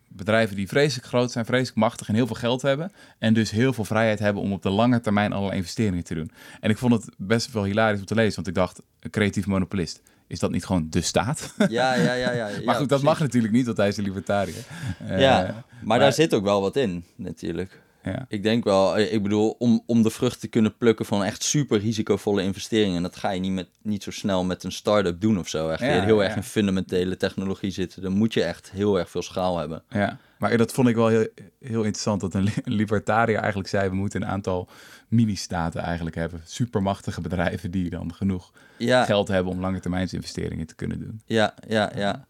bedrijven 0.08 0.56
die 0.56 0.68
vreselijk 0.68 1.06
groot 1.06 1.30
zijn, 1.32 1.44
vreselijk 1.44 1.76
machtig 1.76 2.08
en 2.08 2.14
heel 2.14 2.26
veel 2.26 2.36
geld 2.36 2.62
hebben. 2.62 2.92
En 3.18 3.34
dus 3.34 3.50
heel 3.50 3.72
veel 3.72 3.84
vrijheid 3.84 4.18
hebben 4.18 4.42
om 4.42 4.52
op 4.52 4.62
de 4.62 4.70
lange 4.70 5.00
termijn 5.00 5.32
allerlei 5.32 5.56
investeringen 5.58 6.04
te 6.04 6.14
doen. 6.14 6.30
En 6.60 6.70
ik 6.70 6.78
vond 6.78 6.92
het 6.92 7.14
best 7.18 7.52
wel 7.52 7.64
hilarisch 7.64 8.00
om 8.00 8.06
te 8.06 8.14
lezen, 8.14 8.34
want 8.34 8.46
ik 8.46 8.54
dacht, 8.54 8.80
een 9.00 9.10
creatief 9.10 9.46
monopolist, 9.46 10.00
is 10.26 10.38
dat 10.38 10.50
niet 10.50 10.64
gewoon 10.64 10.86
de 10.90 11.00
staat? 11.00 11.54
Ja, 11.68 11.94
ja, 11.94 12.12
ja. 12.14 12.30
ja, 12.40 12.44
maar 12.46 12.54
goed, 12.56 12.64
dat 12.64 12.86
precies. 12.88 13.04
mag 13.04 13.18
natuurlijk 13.20 13.52
niet, 13.52 13.66
want 13.66 13.76
hij 13.76 13.88
is 13.88 13.96
een 13.96 14.04
libertariër. 14.04 14.64
Eh, 15.06 15.20
Ja, 15.20 15.42
maar, 15.42 15.64
maar- 15.84 15.98
daar 15.98 16.12
zit 16.12 16.34
ook 16.34 16.44
wel 16.44 16.60
wat 16.60 16.76
in, 16.76 17.04
natuurlijk. 17.16 17.80
Ja. 18.02 18.26
Ik 18.28 18.42
denk 18.42 18.64
wel, 18.64 18.96
eh, 18.96 19.12
ik 19.12 19.22
bedoel, 19.22 19.50
om, 19.58 19.82
om 19.86 20.02
de 20.02 20.10
vrucht 20.10 20.40
te 20.40 20.48
kunnen 20.48 20.76
plukken 20.76 21.06
van 21.06 21.24
echt 21.24 21.42
super 21.42 21.78
risicovolle 21.78 22.42
investeringen. 22.42 23.02
Dat 23.02 23.16
ga 23.16 23.30
je 23.30 23.40
niet, 23.40 23.52
met, 23.52 23.68
niet 23.82 24.02
zo 24.02 24.10
snel 24.10 24.44
met 24.44 24.64
een 24.64 24.72
start-up 24.72 25.20
doen 25.20 25.38
of 25.38 25.48
zo. 25.48 25.68
Echt 25.68 25.80
Ja, 25.80 26.02
heel 26.02 26.20
ja. 26.22 26.26
erg 26.26 26.36
in 26.36 26.42
fundamentele 26.42 27.16
technologie 27.16 27.70
zitten. 27.70 28.02
Dan 28.02 28.12
moet 28.12 28.34
je 28.34 28.42
echt 28.42 28.70
heel 28.70 28.98
erg 28.98 29.10
veel 29.10 29.22
schaal 29.22 29.58
hebben. 29.58 29.82
Ja, 29.88 30.18
maar 30.38 30.56
dat 30.56 30.72
vond 30.72 30.88
ik 30.88 30.94
wel 30.94 31.08
heel, 31.08 31.28
heel 31.60 31.82
interessant 31.82 32.20
dat 32.20 32.34
een 32.34 32.42
li- 32.42 32.52
een 32.64 32.72
libertariër 32.72 33.38
eigenlijk 33.38 33.68
zei... 33.68 33.88
we 33.88 33.94
moeten 33.94 34.22
een 34.22 34.28
aantal 34.28 34.68
mini-staten 35.08 35.80
eigenlijk 35.80 36.16
hebben. 36.16 36.40
Supermachtige 36.44 37.20
bedrijven 37.20 37.70
die 37.70 37.90
dan 37.90 38.14
genoeg 38.14 38.52
geld 38.78 39.28
hebben... 39.28 39.52
om 39.52 39.60
lange 39.60 39.80
investeringen 40.10 40.66
te 40.66 40.74
kunnen 40.74 40.98
doen. 41.00 41.20
ja, 41.26 41.54
ja, 41.68 41.92
ja. 41.94 42.26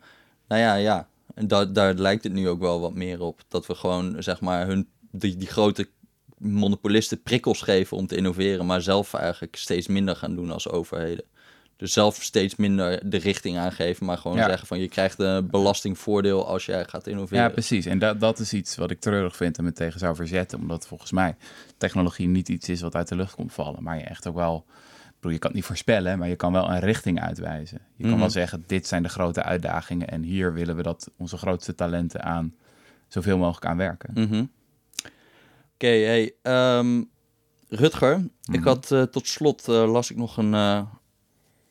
Nou 0.49 0.61
ja, 0.61 0.75
ja. 0.75 1.09
En 1.35 1.47
da 1.49 1.65
daar 1.65 1.95
lijkt 1.95 2.25
het 2.25 2.33
nu 2.33 2.49
ook 2.49 2.61
wel 2.61 2.81
wat 2.81 2.95
meer 2.95 3.21
op. 3.21 3.41
Dat 3.49 3.67
we 3.67 3.75
gewoon, 3.75 4.23
zeg 4.23 4.41
maar, 4.41 4.67
hun, 4.67 4.89
die, 5.13 5.37
die 5.37 5.49
grote 5.49 5.89
monopolisten 6.39 7.23
prikkels 7.23 7.63
geven 7.63 7.97
om 7.97 8.07
te 8.07 8.17
innoveren, 8.17 8.67
maar 8.67 8.83
zelf 8.83 9.15
eigenlijk 9.15 9.57
steeds 9.57 9.87
minder 9.87 10.17
gaan 10.17 10.35
doen 10.35 10.51
als 10.51 10.69
overheden. 10.69 11.25
Dus 11.77 11.93
zelf 11.93 12.15
steeds 12.23 12.57
minder 12.57 13.11
de 13.11 13.17
richting 13.17 13.59
aangeven, 13.59 14.07
maar 14.07 14.19
gewoon 14.19 14.37
Ja. 14.37 14.47
zeggen 14.49 14.67
van 14.67 14.79
je 14.81 14.89
krijgt 14.89 15.19
een 15.19 15.51
belastingvoordeel 15.51 16.47
als 16.47 16.67
jij 16.67 16.85
gaat 16.85 17.07
innoveren. 17.07 17.43
Ja, 17.43 17.49
precies. 17.51 17.87
En 17.87 17.99
dat, 17.99 18.21
dat 18.21 18.39
is 18.39 18.53
iets 18.53 18.77
wat 18.77 18.91
ik 18.91 19.01
treurig 19.01 19.37
vind 19.37 19.59
en 19.59 19.65
me 19.65 19.73
tegen 19.73 19.99
zou 19.99 20.15
verzetten. 20.17 20.59
Omdat 20.59 20.87
volgens 20.87 21.11
mij 21.13 21.37
technologie 21.77 22.29
niet 22.29 22.49
iets 22.49 22.69
is 22.69 22.81
wat 22.81 22.95
uit 22.95 23.09
de 23.09 23.17
lucht 23.17 23.35
komt 23.35 23.53
vallen. 23.53 23.83
Maar 23.83 23.97
je 23.99 24.05
echt 24.05 24.27
ook 24.27 24.35
wel... 24.35 24.65
Je 25.21 25.29
kan 25.39 25.39
het 25.51 25.53
niet 25.55 25.65
voorspellen, 25.65 26.19
maar 26.19 26.29
je 26.29 26.37
kan 26.37 26.53
wel 26.53 26.71
een 26.71 26.81
richting 26.81 27.21
uitwijzen. 27.21 27.81
Je 27.97 28.03
kan 28.03 28.11
Mhm. 28.13 28.21
wel 28.21 28.31
zeggen, 28.31 28.65
dit 28.67 28.87
zijn 28.87 29.03
de 29.03 29.09
grote 29.09 29.43
uitdagingen... 29.43 30.09
en 30.09 30.23
hier 30.23 30.53
willen 30.53 30.77
we 30.77 30.83
dat 30.83 31.11
onze 31.17 31.37
grootste 31.37 31.75
talenten 31.75 32.23
aan 32.23 32.55
zoveel 33.09 33.39
mogelijk 33.39 33.67
aan 33.67 33.77
werken. 33.77 34.11
Oké, 34.11 34.49
hey, 35.89 36.35
ehm, 36.43 37.03
Rutger, 37.69 38.15
ik 38.53 38.59
Mhm. 38.61 38.69
had 38.69 38.91
eh, 38.91 39.03
tot 39.03 39.29
slot 39.29 39.69
eh, 39.69 39.93
las 39.93 40.11
ik 40.11 40.17
nog 40.17 40.37
een, 40.37 40.55
eh, 40.55 40.83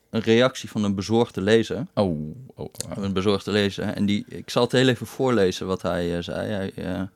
een 0.09 0.21
reactie 0.21 0.69
van 0.69 0.83
een 0.83 0.95
bezorgde 0.95 1.41
lezer. 1.41 1.87
Oh, 1.93 2.19
oh, 2.55 2.57
oh. 2.57 2.69
Een 3.03 3.13
bezorgde 3.13 3.51
lezer. 3.51 3.85
En 3.85 4.05
die, 4.05 4.25
ik 4.27 4.49
zal 4.49 4.63
het 4.63 4.71
heel 4.71 4.87
even 4.87 5.07
voorlezen 5.07 5.67
wat 5.67 5.81
hij 5.81 6.21
zei. 6.21 6.47
Hij 6.51 7.09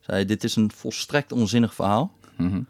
zei, 0.00 0.24
dit 0.24 0.44
is 0.44 0.56
een 0.56 0.72
volstrekt 0.74 1.32
onzinnig 1.32 1.74
verhaal. 1.74 2.12
Mhm. 2.36 2.62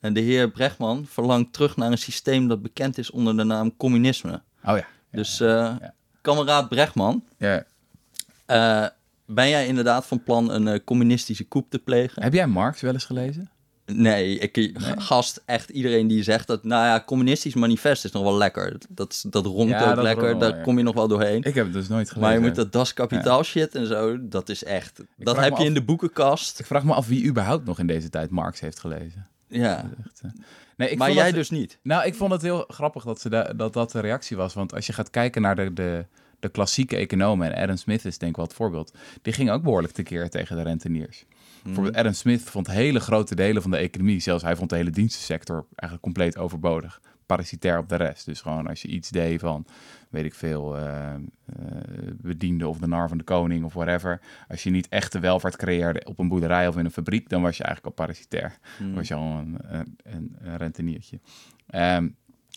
En 0.00 0.12
de 0.12 0.20
heer 0.20 0.50
Brechtman 0.50 1.06
verlangt 1.06 1.52
terug 1.52 1.76
naar 1.76 1.90
een 1.90 1.98
systeem 1.98 2.48
dat 2.48 2.62
bekend 2.62 2.98
is 2.98 3.10
onder 3.10 3.36
de 3.36 3.44
naam 3.44 3.76
communisme. 3.76 4.42
Oh 4.64 4.76
ja. 4.76 4.86
Dus, 5.10 5.38
ja. 5.38 5.94
kameraad 6.20 6.68
Brechtman, 6.68 7.24
ja. 7.38 7.64
Eh, 9.30 9.34
ben 9.34 9.48
jij 9.48 9.66
inderdaad 9.66 10.06
van 10.06 10.22
plan 10.22 10.50
een 10.50 10.68
eh, 10.68 10.78
communistische 10.84 11.48
coup 11.48 11.70
te 11.70 11.78
plegen? 11.78 12.22
Heb 12.22 12.32
jij 12.32 12.46
Marx 12.46 12.80
wel 12.80 12.92
eens 12.92 13.04
gelezen? 13.04 13.50
Nee, 13.92 14.38
ik, 14.38 14.72
gast, 14.98 15.42
echt 15.46 15.70
iedereen 15.70 16.06
die 16.06 16.22
zegt 16.22 16.46
dat, 16.46 16.64
nou 16.64 16.84
ja, 16.84 17.02
communistisch 17.06 17.54
manifest 17.54 18.04
is 18.04 18.10
nog 18.12 18.22
wel 18.22 18.36
lekker. 18.36 18.78
Dat, 18.88 19.24
dat 19.30 19.46
rondt 19.46 19.70
Ja, 19.70 19.80
ook 19.88 19.94
dat 19.94 20.04
lekker, 20.04 20.38
daar 20.38 20.56
ja. 20.56 20.62
kom 20.62 20.76
je 20.78 20.82
nog 20.84 20.94
wel 20.94 21.08
doorheen. 21.08 21.42
Ik 21.42 21.54
heb 21.54 21.64
het 21.64 21.72
dus 21.72 21.88
nooit 21.88 22.08
gelezen. 22.08 22.20
Maar 22.30 22.32
je 22.40 22.46
moet 22.46 22.54
dat 22.56 22.72
Das 22.72 22.92
Kapitaal 22.94 23.42
shit 23.44 23.74
en 23.74 23.86
zo, 23.86 24.28
dat 24.28 24.48
is 24.48 24.64
echt, 24.64 25.00
dat 25.16 25.36
heb 25.36 25.44
je 25.44 25.56
af- 25.58 25.64
in 25.64 25.74
de 25.74 25.82
boekenkast. 25.82 26.58
Ik 26.60 26.66
vraag 26.66 26.84
me 26.84 26.94
af 26.94 27.06
wie 27.06 27.24
überhaupt 27.26 27.66
nog 27.66 27.78
in 27.78 27.86
deze 27.86 28.08
tijd 28.10 28.30
Marx 28.30 28.60
heeft 28.60 28.78
gelezen. 28.80 29.26
Ja, 29.48 29.76
Echt, 30.04 30.20
eh. 30.22 30.30
nee, 30.76 30.90
ik 30.90 30.98
maar 30.98 31.12
jij 31.12 31.24
dat- 31.26 31.34
dus 31.34 31.50
niet. 31.50 31.78
Nou, 31.82 32.06
ik 32.06 32.14
vond 32.14 32.32
het 32.32 32.42
heel 32.42 32.64
grappig 32.68 33.04
dat 33.04 33.20
ze 33.20 33.28
da- 33.28 33.52
dat, 33.56 33.72
dat 33.72 33.90
de 33.92 34.00
reactie 34.00 34.36
was. 34.36 34.54
Want 34.54 34.74
als 34.74 34.86
je 34.86 34.92
gaat 34.92 35.10
kijken 35.10 35.42
naar 35.42 35.56
de, 35.56 35.72
de, 35.72 36.04
de 36.40 36.48
klassieke 36.48 36.96
economen, 36.96 37.52
en 37.52 37.62
Adam 37.62 37.76
Smith 37.76 38.04
is 38.04 38.18
denk 38.18 38.30
ik 38.30 38.36
wel 38.36 38.46
het 38.46 38.54
voorbeeld, 38.54 38.94
die 39.22 39.32
ging 39.32 39.50
ook 39.50 39.62
behoorlijk 39.62 39.92
tekeer 39.92 40.30
tegen 40.30 40.56
de 40.56 40.62
renteniers. 40.62 41.26
Bijvoorbeeld 41.62 41.96
Adam 41.96 42.12
Smith 42.12 42.42
vond 42.42 42.66
hele 42.66 43.00
grote 43.00 43.34
delen 43.34 43.62
van 43.62 43.70
de 43.70 43.76
economie, 43.76 44.20
zelfs 44.20 44.42
hij 44.42 44.56
vond 44.56 44.70
de 44.70 44.76
hele 44.76 44.90
dienstensector 44.90 45.66
eigenlijk 45.74 46.02
compleet 46.02 46.38
overbodig. 46.38 47.00
Parasitair 47.26 47.78
op 47.78 47.88
de 47.88 47.96
rest. 47.96 48.26
Dus 48.26 48.40
gewoon 48.40 48.66
als 48.66 48.82
je 48.82 48.88
iets 48.88 49.08
deed 49.08 49.40
van, 49.40 49.66
weet 50.08 50.24
ik 50.24 50.34
veel, 50.34 50.76
eh, 50.76 51.14
eh, 51.14 51.20
bediende 52.16 52.68
of 52.68 52.78
de 52.78 52.86
nar 52.86 53.08
van 53.08 53.18
de 53.18 53.24
koning 53.24 53.64
of 53.64 53.72
whatever. 53.72 54.20
Als 54.48 54.62
je 54.62 54.70
niet 54.70 54.88
echte 54.88 55.18
welvaart 55.18 55.56
creëerde 55.56 56.04
op 56.04 56.18
een 56.18 56.28
boerderij 56.28 56.68
of 56.68 56.76
in 56.76 56.84
een 56.84 56.90
fabriek, 56.90 57.28
dan 57.28 57.42
was 57.42 57.56
je 57.56 57.64
eigenlijk 57.64 57.98
al 57.98 58.04
parasitair. 58.04 58.58
Dan 58.78 58.94
was 58.94 59.08
je 59.08 59.14
al 59.14 59.38
een, 59.38 59.56
een, 59.62 59.96
een, 60.02 60.36
een 60.40 60.56
renteniertje. 60.56 61.20
Ehm, 61.66 62.08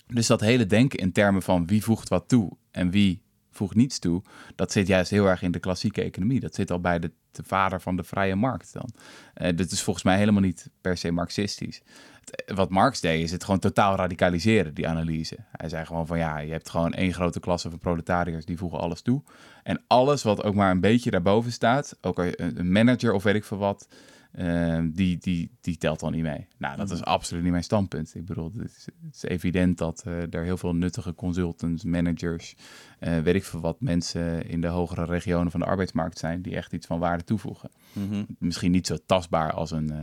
dus 0.07 0.27
dat 0.27 0.41
hele 0.41 0.65
denken 0.65 0.99
in 0.99 1.11
termen 1.11 1.41
van 1.41 1.67
wie 1.67 1.83
voegt 1.83 2.09
wat 2.09 2.27
toe 2.27 2.51
en 2.71 2.89
wie 2.89 3.22
voegt 3.55 3.75
niets 3.75 3.99
toe, 3.99 4.21
dat 4.55 4.71
zit 4.71 4.87
juist 4.87 5.11
heel 5.11 5.25
erg 5.27 5.41
in 5.41 5.51
de 5.51 5.59
klassieke 5.59 6.01
economie. 6.01 6.39
Dat 6.39 6.55
zit 6.55 6.71
al 6.71 6.79
bij 6.79 6.99
de, 6.99 7.11
de 7.31 7.43
vader 7.45 7.81
van 7.81 7.95
de 7.95 8.03
vrije 8.03 8.35
markt 8.35 8.73
dan. 8.73 8.89
Eh 9.33 9.55
dit 9.55 9.71
is 9.71 9.81
volgens 9.81 10.05
mij 10.05 10.17
helemaal 10.17 10.41
niet 10.41 10.69
per 10.81 10.97
se 10.97 11.11
marxistisch. 11.11 11.81
Het- 12.25 12.51
wat 12.55 12.69
Marx 12.69 13.01
deed, 13.01 13.23
is 13.23 13.31
het 13.31 13.43
gewoon 13.43 13.59
totaal 13.59 13.95
radicaliseren, 13.95 14.73
die 14.73 14.87
analyse. 14.87 15.37
Hij 15.51 15.69
zei 15.69 15.85
gewoon 15.85 16.07
van 16.07 16.17
ja, 16.17 16.37
je 16.39 16.51
hebt 16.51 16.69
gewoon 16.69 16.93
één 16.93 17.13
grote 17.13 17.39
klasse 17.39 17.69
van 17.69 17.79
proletariërs, 17.79 18.45
die 18.45 18.57
voegen 18.57 18.79
alles 18.79 19.01
toe. 19.01 19.21
En 19.63 19.81
alles 19.87 20.23
wat 20.23 20.43
ook 20.43 20.55
maar 20.55 20.71
een 20.71 20.79
beetje 20.79 21.11
daarboven 21.11 21.51
staat, 21.51 21.97
ook 22.01 22.17
een 22.17 22.33
een 22.59 22.71
manager 22.71 23.13
of 23.13 23.23
weet 23.23 23.35
ik 23.35 23.43
veel 23.43 23.57
wat, 23.57 23.87
eh, 24.33 24.79
die, 24.83 25.17
die, 25.17 25.51
die 25.61 25.77
telt 25.77 25.99
dan 25.99 26.11
niet 26.11 26.23
mee. 26.23 26.47
Nou, 26.57 26.77
dat 26.77 26.91
is 26.91 27.03
absoluut 27.03 27.43
niet 27.43 27.51
mijn 27.51 27.63
standpunt. 27.63 28.15
Ik 28.15 28.25
bedoel, 28.25 28.51
het 28.53 28.69
is, 28.69 28.85
het 28.85 29.15
is 29.15 29.23
evident 29.23 29.77
dat 29.77 30.03
eh, 30.05 30.33
er 30.33 30.43
heel 30.43 30.57
veel 30.57 30.75
nuttige 30.75 31.15
consultants, 31.15 31.83
managers, 31.83 32.55
eh, 32.99 33.17
weet 33.17 33.35
ik 33.35 33.43
veel 33.43 33.59
wat, 33.59 33.81
mensen 33.81 34.49
in 34.49 34.61
de 34.61 34.67
hogere 34.67 35.05
regionen 35.05 35.51
van 35.51 35.59
de 35.59 35.65
arbeidsmarkt 35.65 36.17
zijn 36.17 36.41
die 36.41 36.55
echt 36.55 36.73
iets 36.73 36.87
van 36.87 36.99
waarde 36.99 37.23
toevoegen. 37.23 37.69
Mhm. 37.93 38.23
Misschien 38.39 38.71
niet 38.71 38.87
zo 38.87 38.97
tastbaar 39.05 39.51
als 39.51 39.71
een, 39.71 39.91
eh, 39.91 39.97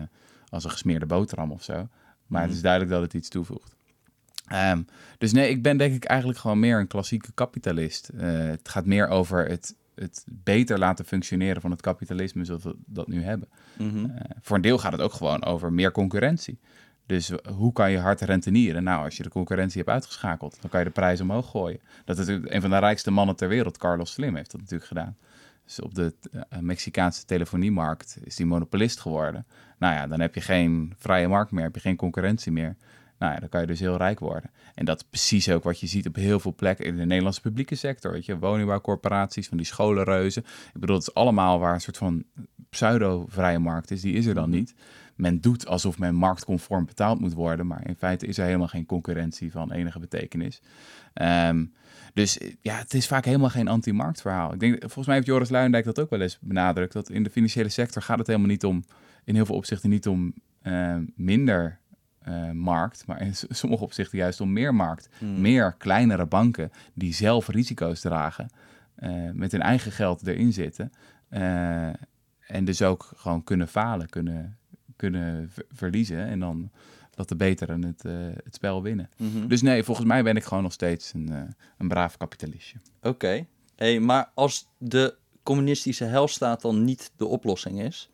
als 0.49 0.65
een 0.65 0.71
gesmeerde 0.71 1.07
boterham 1.07 1.53
of 1.53 1.63
zo, 1.63 1.89
maar 2.27 2.43
het 2.43 2.53
is 2.53 2.63
duidelijk 2.63 2.91
dat 2.93 3.03
het 3.03 3.15
iets 3.15 3.29
toevoegt. 3.29 3.75
Ehm, 4.47 4.83
dus 5.19 5.33
nee, 5.33 5.51
ik 5.51 5.63
ben 5.63 5.77
denk 5.77 5.95
ik 5.95 6.05
eigenlijk 6.05 6.39
gewoon 6.39 6.59
meer 6.59 6.79
een 6.79 6.87
klassieke 6.87 7.33
kapitalist. 7.33 8.11
Het 8.17 8.69
gaat 8.69 8.87
meer 8.87 9.09
over 9.09 9.49
het, 9.49 9.75
het 10.01 10.25
beter 10.29 10.79
laten 10.79 11.05
functioneren 11.05 11.61
van 11.61 11.71
het 11.71 11.81
kapitalisme 11.81 12.45
zoals 12.45 12.63
we 12.63 12.77
dat 12.87 13.09
nu 13.09 13.23
hebben. 13.23 13.49
Mhm. 13.79 14.05
Eh, 14.05 14.31
voor 14.41 14.57
een 14.57 14.63
deel 14.63 14.79
gaat 14.79 14.93
het 14.93 15.01
ook 15.01 15.13
gewoon 15.13 15.45
over 15.45 15.73
meer 15.73 15.93
concurrentie. 15.93 16.59
Dus 17.07 17.33
hoe 17.55 17.73
kan 17.73 17.91
je 17.91 17.99
hard 17.99 18.21
rentenieren? 18.21 18.83
Nou, 18.83 19.05
als 19.05 19.17
je 19.17 19.23
de 19.23 19.29
concurrentie 19.29 19.79
hebt 19.79 19.93
uitgeschakeld, 19.93 20.59
dan 20.61 20.71
kan 20.71 20.81
je 20.81 20.87
de 20.87 20.93
prijs 20.93 21.21
omhoog 21.21 21.51
gooien. 21.51 21.81
Dat 22.05 22.19
is 22.19 22.27
een 22.27 22.61
van 22.61 22.71
de 22.71 22.79
rijkste 22.79 23.11
mannen 23.11 23.37
ter 23.37 23.49
wereld, 23.49 23.79
Carlos 23.79 24.13
Slim, 24.13 24.35
heeft 24.37 24.51
dat 24.51 24.61
natuurlijk 24.61 24.89
gedaan. 24.89 25.17
Dus 25.65 25.81
op 25.81 25.95
de 25.95 26.15
eh, 26.33 26.59
Mexicaanse 26.59 27.25
telefoniemarkt 27.25 28.19
is 28.25 28.39
hij 28.39 28.47
monopolist 28.47 29.01
geworden. 29.01 29.47
Nou 29.79 29.95
ja, 29.95 30.07
dan 30.07 30.21
heb 30.21 30.35
je 30.35 30.41
geen 30.41 30.95
vrije 30.99 31.29
markt 31.29 31.51
meer, 31.51 31.65
heb 31.65 31.75
je 31.75 31.81
geen 31.81 31.97
concurrentie 31.97 32.53
meer. 32.53 32.77
Nou 33.21 33.33
ja, 33.33 33.41
dan 33.41 33.49
kan 33.49 33.61
je 33.61 33.67
dus 33.67 33.81
heel 33.81 33.97
rijk 33.97 34.19
worden. 34.19 34.51
En 34.75 34.85
dat 34.85 34.97
is 35.01 35.07
precies 35.09 35.51
ook 35.51 35.65
wat 35.65 35.81
je 35.81 35.87
ziet 35.87 36.07
op 36.07 36.15
heel 36.15 36.41
veel 36.41 36.55
plekken 36.55 36.85
in 36.85 36.97
de 36.97 37.05
Nederlandse 37.05 37.41
publieke 37.41 37.75
sector. 37.75 38.13
Weet 38.13 38.27
je, 38.27 38.39
woningbouwcorporaties, 38.39 39.49
van 39.49 39.57
die 39.57 39.67
scholenreuzen. 39.67 40.43
Ik 40.75 40.81
bedoel, 40.81 40.97
het 40.97 41.09
is 41.09 41.15
allemaal 41.15 41.59
waar 41.59 41.75
een 41.75 41.81
soort 41.81 41.97
van 41.97 42.25
pseudo-vrije 42.71 43.59
markt 43.59 43.91
is. 43.91 44.01
Die 44.01 44.15
is 44.15 44.27
er 44.27 44.35
dan 44.35 44.51
niet. 44.51 44.75
Men 45.15 45.41
doet 45.41 45.67
alsof 45.67 45.99
men 45.99 46.15
marktconform 46.15 46.85
betaald 46.85 47.21
moet 47.21 47.33
worden, 47.33 47.67
maar 47.67 47.89
in 47.89 47.97
feite 47.97 48.27
is 48.27 48.39
er 48.39 48.45
helemaal 48.45 48.69
geen 48.69 48.87
concurrentie 48.87 49.51
van 49.51 49.73
enige 49.73 49.99
betekenis. 49.99 50.63
Ehm, 51.13 51.65
dus 52.15 52.39
eh, 52.39 52.53
ja, 52.61 52.77
het 52.77 52.95
is 52.95 53.07
vaak 53.07 53.25
helemaal 53.25 53.51
geen 53.51 53.69
anti-marktverhaal. 53.69 54.53
Ik 54.53 54.61
denk, 54.61 54.81
volgens 54.81 55.07
mij 55.07 55.15
heeft 55.15 55.27
Joris 55.27 55.51
Luijendijk 55.51 55.85
dat 55.85 56.01
ook 56.01 56.11
wel 56.11 56.21
eens 56.21 56.39
benadrukt, 56.41 56.93
dat 56.93 57.11
in 57.11 57.23
de 57.23 57.31
financiële 57.31 57.69
sector 57.69 58.03
gaat 58.03 58.19
het 58.19 58.27
helemaal 58.27 58.49
niet 58.49 58.65
om, 58.65 58.85
in 59.25 59.35
heel 59.35 59.47
veel 59.47 59.55
opzichten 59.55 59.91
niet 59.91 60.09
om 60.09 60.35
eh, 60.63 60.97
minder 61.15 61.80
eh, 62.21 62.51
markt, 62.51 63.07
maar 63.07 63.21
in 63.23 63.35
sommige 63.35 63.83
opzichten 63.85 64.19
juist 64.19 64.41
om 64.41 64.53
meer 64.53 64.75
markt. 64.75 65.09
Meer 65.21 65.73
kleinere 65.79 66.27
banken 66.27 66.71
die 66.95 67.15
zelf 67.15 67.49
risico's 67.49 68.01
dragen, 68.01 68.51
eh, 68.95 69.13
met 69.33 69.53
hun 69.53 69.63
eigen 69.63 69.93
geld 69.93 70.27
erin 70.27 70.53
zitten. 70.53 70.93
eh, 71.29 71.89
en 72.47 72.65
dus 72.65 72.83
ook 72.83 73.13
gewoon 73.17 73.45
kunnen 73.45 73.69
falen, 73.69 74.09
kunnen, 74.09 74.59
kunnen 74.97 75.51
ver- 75.51 75.65
verliezen 75.73 76.27
en 76.27 76.41
dan 76.41 76.71
dat 77.11 77.29
de 77.29 77.37
beteren 77.37 77.83
het, 77.85 78.03
het 78.45 78.55
spel 78.55 78.83
winnen. 78.83 79.11
Mhm. 79.17 79.47
Dus 79.47 79.63
nee, 79.63 79.83
volgens 79.83 80.07
mij 80.07 80.23
ben 80.23 80.37
ik 80.37 80.45
gewoon 80.45 80.63
nog 80.63 80.73
steeds 80.73 81.13
een, 81.15 81.55
een 81.79 81.89
braaf 81.89 82.17
kapitalistje. 82.17 82.77
Oké. 83.03 83.47
Hey, 83.77 84.01
maar 84.01 84.31
als 84.35 84.69
de 84.79 85.17
communistische 85.43 86.05
helstaat 86.05 86.61
dan 86.61 86.85
niet 86.85 87.11
de 87.17 87.27
oplossing 87.27 87.81
is, 87.81 88.10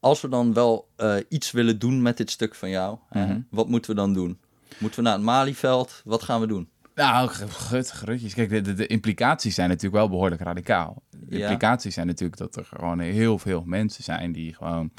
als 0.00 0.20
we 0.20 0.28
dan 0.28 0.52
wel 0.52 0.88
eh, 0.96 1.16
iets 1.28 1.50
willen 1.50 1.78
doen 1.78 2.02
met 2.02 2.16
dit 2.16 2.30
stuk 2.30 2.54
van 2.54 2.70
jou, 2.70 2.98
Mhm. 3.10 3.40
wat 3.50 3.68
moeten 3.68 3.90
we 3.90 3.96
dan 3.96 4.12
doen? 4.12 4.38
Moeten 4.78 4.98
we 4.98 5.04
naar 5.04 5.16
het 5.16 5.24
Malieveld? 5.26 6.02
Wat 6.04 6.22
gaan 6.22 6.40
we 6.40 6.46
doen? 6.46 6.68
Nou, 6.94 7.28
gut, 7.28 7.90
grutjes. 7.90 8.34
Kijk, 8.34 8.48
de, 8.50 8.60
de, 8.60 8.74
de 8.74 8.86
implicaties 8.86 9.54
zijn 9.54 9.68
natuurlijk 9.68 9.94
wel 9.96 10.08
behoorlijk 10.08 10.40
radicaal. 10.40 11.02
De 11.10 11.38
Ja. 11.38 11.42
implicaties 11.42 11.94
zijn 11.94 12.06
natuurlijk 12.06 12.38
dat 12.38 12.56
er 12.56 12.64
gewoon 12.64 12.98
heel 12.98 13.38
veel 13.38 13.62
mensen 13.66 14.04
zijn 14.04 14.32
die 14.32 14.54
gewoon 14.54 14.90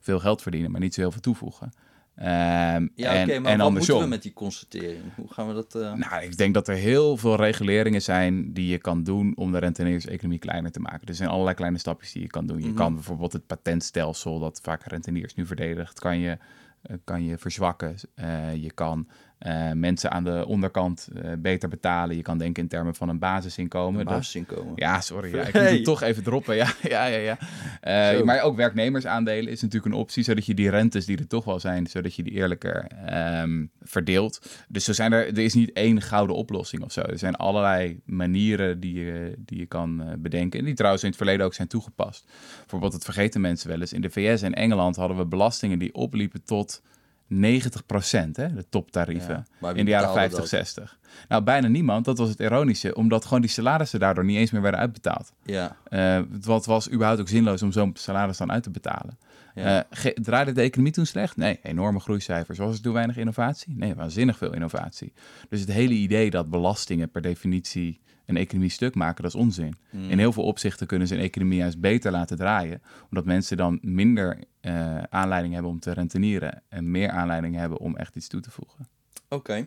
veel 0.00 0.18
geld 0.20 0.42
verdienen, 0.42 0.70
maar 0.70 0.80
niet 0.80 0.94
zo 0.94 1.00
heel 1.00 1.10
veel 1.10 1.20
toevoegen. 1.20 1.72
Ehm, 2.16 2.86
Ja, 2.94 3.12
maar 3.12 3.14
en 3.28 3.42
wat 3.42 3.46
andersom. 3.46 3.70
moeten 3.70 3.98
we 3.98 4.06
met 4.06 4.22
die 4.22 4.32
constatering? 4.32 5.02
Hoe 5.16 5.32
gaan 5.32 5.48
we 5.48 5.54
dat... 5.54 5.74
eh, 5.74 5.92
Nou, 5.92 6.22
ik 6.22 6.36
denk 6.36 6.54
dat 6.54 6.68
er 6.68 6.74
heel 6.74 7.16
veel 7.16 7.36
reguleringen 7.36 8.02
zijn 8.02 8.52
die 8.52 8.66
je 8.68 8.78
kan 8.78 9.02
doen 9.02 9.32
om 9.36 9.52
de 9.52 9.58
rentenieerseconomie 9.58 10.38
kleiner 10.38 10.70
te 10.70 10.80
maken. 10.80 11.08
Er 11.08 11.14
zijn 11.14 11.28
allerlei 11.28 11.56
kleine 11.56 11.78
stapjes 11.78 12.12
die 12.12 12.22
je 12.22 12.28
kan 12.28 12.46
doen. 12.46 12.60
Je 12.60 12.66
Mhm. 12.66 12.74
kan 12.76 12.94
bijvoorbeeld 12.94 13.32
het 13.32 13.46
patentstelsel 13.46 14.38
dat 14.38 14.60
vaak 14.62 14.82
renteniers 14.86 15.34
nu 15.34 15.46
verdedigt, 15.46 15.98
kan 16.00 16.18
je, 16.18 16.38
eh, 16.82 16.96
kan 17.04 17.24
je 17.24 17.38
verzwakken. 17.38 17.94
Eh, 18.14 18.54
je 18.54 18.70
kan 18.72 19.08
eh, 19.44 19.72
mensen 19.72 20.10
aan 20.10 20.24
de 20.24 20.44
onderkant 20.46 21.08
eh, 21.22 21.30
beter 21.38 21.68
betalen. 21.68 22.16
Je 22.16 22.22
kan 22.22 22.38
denken 22.38 22.62
in 22.62 22.68
termen 22.68 22.94
van 22.94 23.08
een 23.08 23.18
basisinkomen. 23.18 24.00
een 24.00 24.06
Dat- 24.06 24.14
basisinkomen? 24.14 24.72
ja, 24.76 25.00
sorry. 25.00 25.34
Ja, 25.34 25.42
ik 25.42 25.52
Hey. 25.52 25.62
moet 25.62 25.72
het 25.72 25.84
toch 25.84 26.02
even 26.02 26.22
droppen. 26.22 26.56
Ja, 26.56 26.66
ja, 26.94 27.04
ja. 27.06 27.16
ja. 27.18 27.38
Eh, 27.80 28.22
maar 28.22 28.40
ook 28.42 28.56
werknemersaandelen 28.56 29.52
is 29.52 29.62
natuurlijk 29.62 29.92
een 29.94 30.00
optie, 30.00 30.22
zodat 30.22 30.46
je 30.46 30.54
die 30.54 30.70
rentes 30.70 31.06
die 31.06 31.18
er 31.18 31.26
toch 31.26 31.44
wel 31.44 31.60
zijn, 31.60 31.86
zodat 31.86 32.14
je 32.14 32.22
die 32.22 32.32
eerlijker 32.32 32.86
ehm, 33.06 33.66
verdeelt. 33.82 34.64
Dus 34.68 34.84
zo 34.84 34.92
zijn 34.92 35.12
er, 35.12 35.26
er 35.26 35.38
is 35.38 35.54
niet 35.54 35.72
één 35.72 36.02
gouden 36.02 36.36
oplossing 36.36 36.82
of 36.82 36.92
zo. 36.92 37.00
Er 37.00 37.18
zijn 37.18 37.36
allerlei 37.36 38.00
manieren 38.04 38.80
die 38.80 38.94
je, 39.04 39.34
die 39.38 39.58
je 39.58 39.66
kan 39.66 40.14
bedenken. 40.18 40.58
En 40.58 40.64
die 40.64 40.74
trouwens 40.74 41.02
in 41.02 41.08
het 41.08 41.18
verleden 41.18 41.46
ook 41.46 41.54
zijn 41.54 41.68
toegepast. 41.68 42.30
Bijvoorbeeld, 42.60 42.92
het 42.92 43.04
vergeten 43.04 43.40
mensen 43.40 43.68
wel 43.68 43.80
eens. 43.80 43.92
In 43.92 44.00
de 44.00 44.10
VS 44.10 44.42
en 44.42 44.54
Engeland 44.54 44.96
hadden 44.96 45.16
we 45.16 45.26
belastingen 45.26 45.78
die 45.78 45.94
opliepen 45.94 46.44
tot 46.44 46.82
90 47.26 47.86
procent, 47.86 48.34
de 48.34 48.64
toptarieven. 48.68 49.46
Ja, 49.60 49.72
in 49.72 49.84
de 49.84 49.90
jaren 49.90 50.08
betaalde 50.08 50.18
50, 50.20 50.38
dat? 50.38 50.48
60. 50.48 50.98
Nou, 51.28 51.42
bijna 51.42 51.68
niemand. 51.68 52.04
Dat 52.04 52.18
was 52.18 52.28
het 52.28 52.40
ironische. 52.40 52.94
Omdat 52.94 53.24
gewoon 53.24 53.40
die 53.40 53.50
salarissen 53.50 54.00
daardoor 54.00 54.24
niet 54.24 54.36
eens 54.36 54.50
meer 54.50 54.62
werden 54.62 54.80
uitbetaald. 54.80 55.32
Ja, 55.44 55.76
Eh 55.84 56.20
wat 56.44 56.66
was 56.66 56.90
überhaupt 56.90 57.20
ook 57.20 57.28
zinloos 57.28 57.62
om 57.62 57.72
zo'n 57.72 57.90
salaris 57.94 58.36
dan 58.36 58.52
uit 58.52 58.62
te 58.62 58.70
betalen. 58.70 59.18
Ja. 59.54 59.86
Eh, 59.90 60.12
draaide 60.12 60.52
de 60.52 60.60
economie 60.60 60.92
toen 60.92 61.06
slecht? 61.06 61.36
Nee, 61.36 61.58
enorme 61.62 62.00
groeicijfers. 62.00 62.58
Was 62.58 62.76
er 62.76 62.82
toen 62.82 62.92
weinig 62.92 63.16
innovatie? 63.16 63.74
Nee, 63.76 63.94
waanzinnig 63.94 64.36
veel 64.36 64.54
innovatie. 64.54 65.12
Dus 65.48 65.60
het 65.60 65.72
hele 65.72 65.94
idee 65.94 66.30
dat 66.30 66.50
belastingen 66.50 67.10
per 67.10 67.22
definitie 67.22 68.00
een 68.26 68.36
economie 68.36 68.70
stuk 68.70 68.94
maken, 68.94 69.22
dat 69.22 69.34
is 69.34 69.40
onzin. 69.40 69.74
Hmm. 69.90 70.10
In 70.10 70.18
heel 70.18 70.32
veel 70.32 70.42
opzichten 70.44 70.86
kunnen 70.86 71.08
ze 71.08 71.14
een 71.14 71.20
economie 71.20 71.58
juist 71.58 71.80
beter 71.80 72.12
laten 72.12 72.36
draaien, 72.36 72.82
omdat 73.10 73.24
mensen 73.24 73.56
dan 73.56 73.78
minder 73.82 74.38
eh, 74.60 75.02
aanleiding 75.02 75.54
hebben 75.54 75.70
om 75.70 75.80
te 75.80 75.92
rentenieren 75.92 76.62
en 76.68 76.90
meer 76.90 77.10
aanleiding 77.10 77.56
hebben 77.56 77.78
om 77.78 77.96
echt 77.96 78.16
iets 78.16 78.28
toe 78.28 78.40
te 78.40 78.50
voegen. 78.50 78.88
oké. 79.28 79.66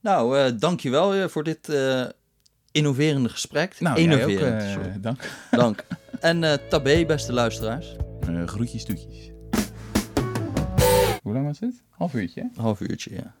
Nou, 0.00 0.38
eh 0.38 0.52
dankjewel 0.58 1.14
eh, 1.14 1.28
voor 1.28 1.44
dit 1.44 1.72
innoverende 2.70 3.28
gesprek. 3.28 3.80
Nou, 3.80 4.00
jij 4.00 4.22
ook, 4.24 4.28
Innoverend, 4.30 5.02
dank. 5.02 5.30
Dank. 5.50 5.84
En 6.20 6.60
tabé, 6.68 7.06
beste 7.06 7.32
luisteraars. 7.32 7.96
Groetjes, 8.46 8.84
toetjes. 8.84 9.30
Hoe 11.22 11.32
lang 11.32 11.46
was 11.46 11.58
het? 11.60 11.82
Half 11.88 12.14
uurtje, 12.14 12.40
hè? 12.40 12.62
Half 12.62 12.80
uurtje, 12.80 13.14
ja. 13.14 13.34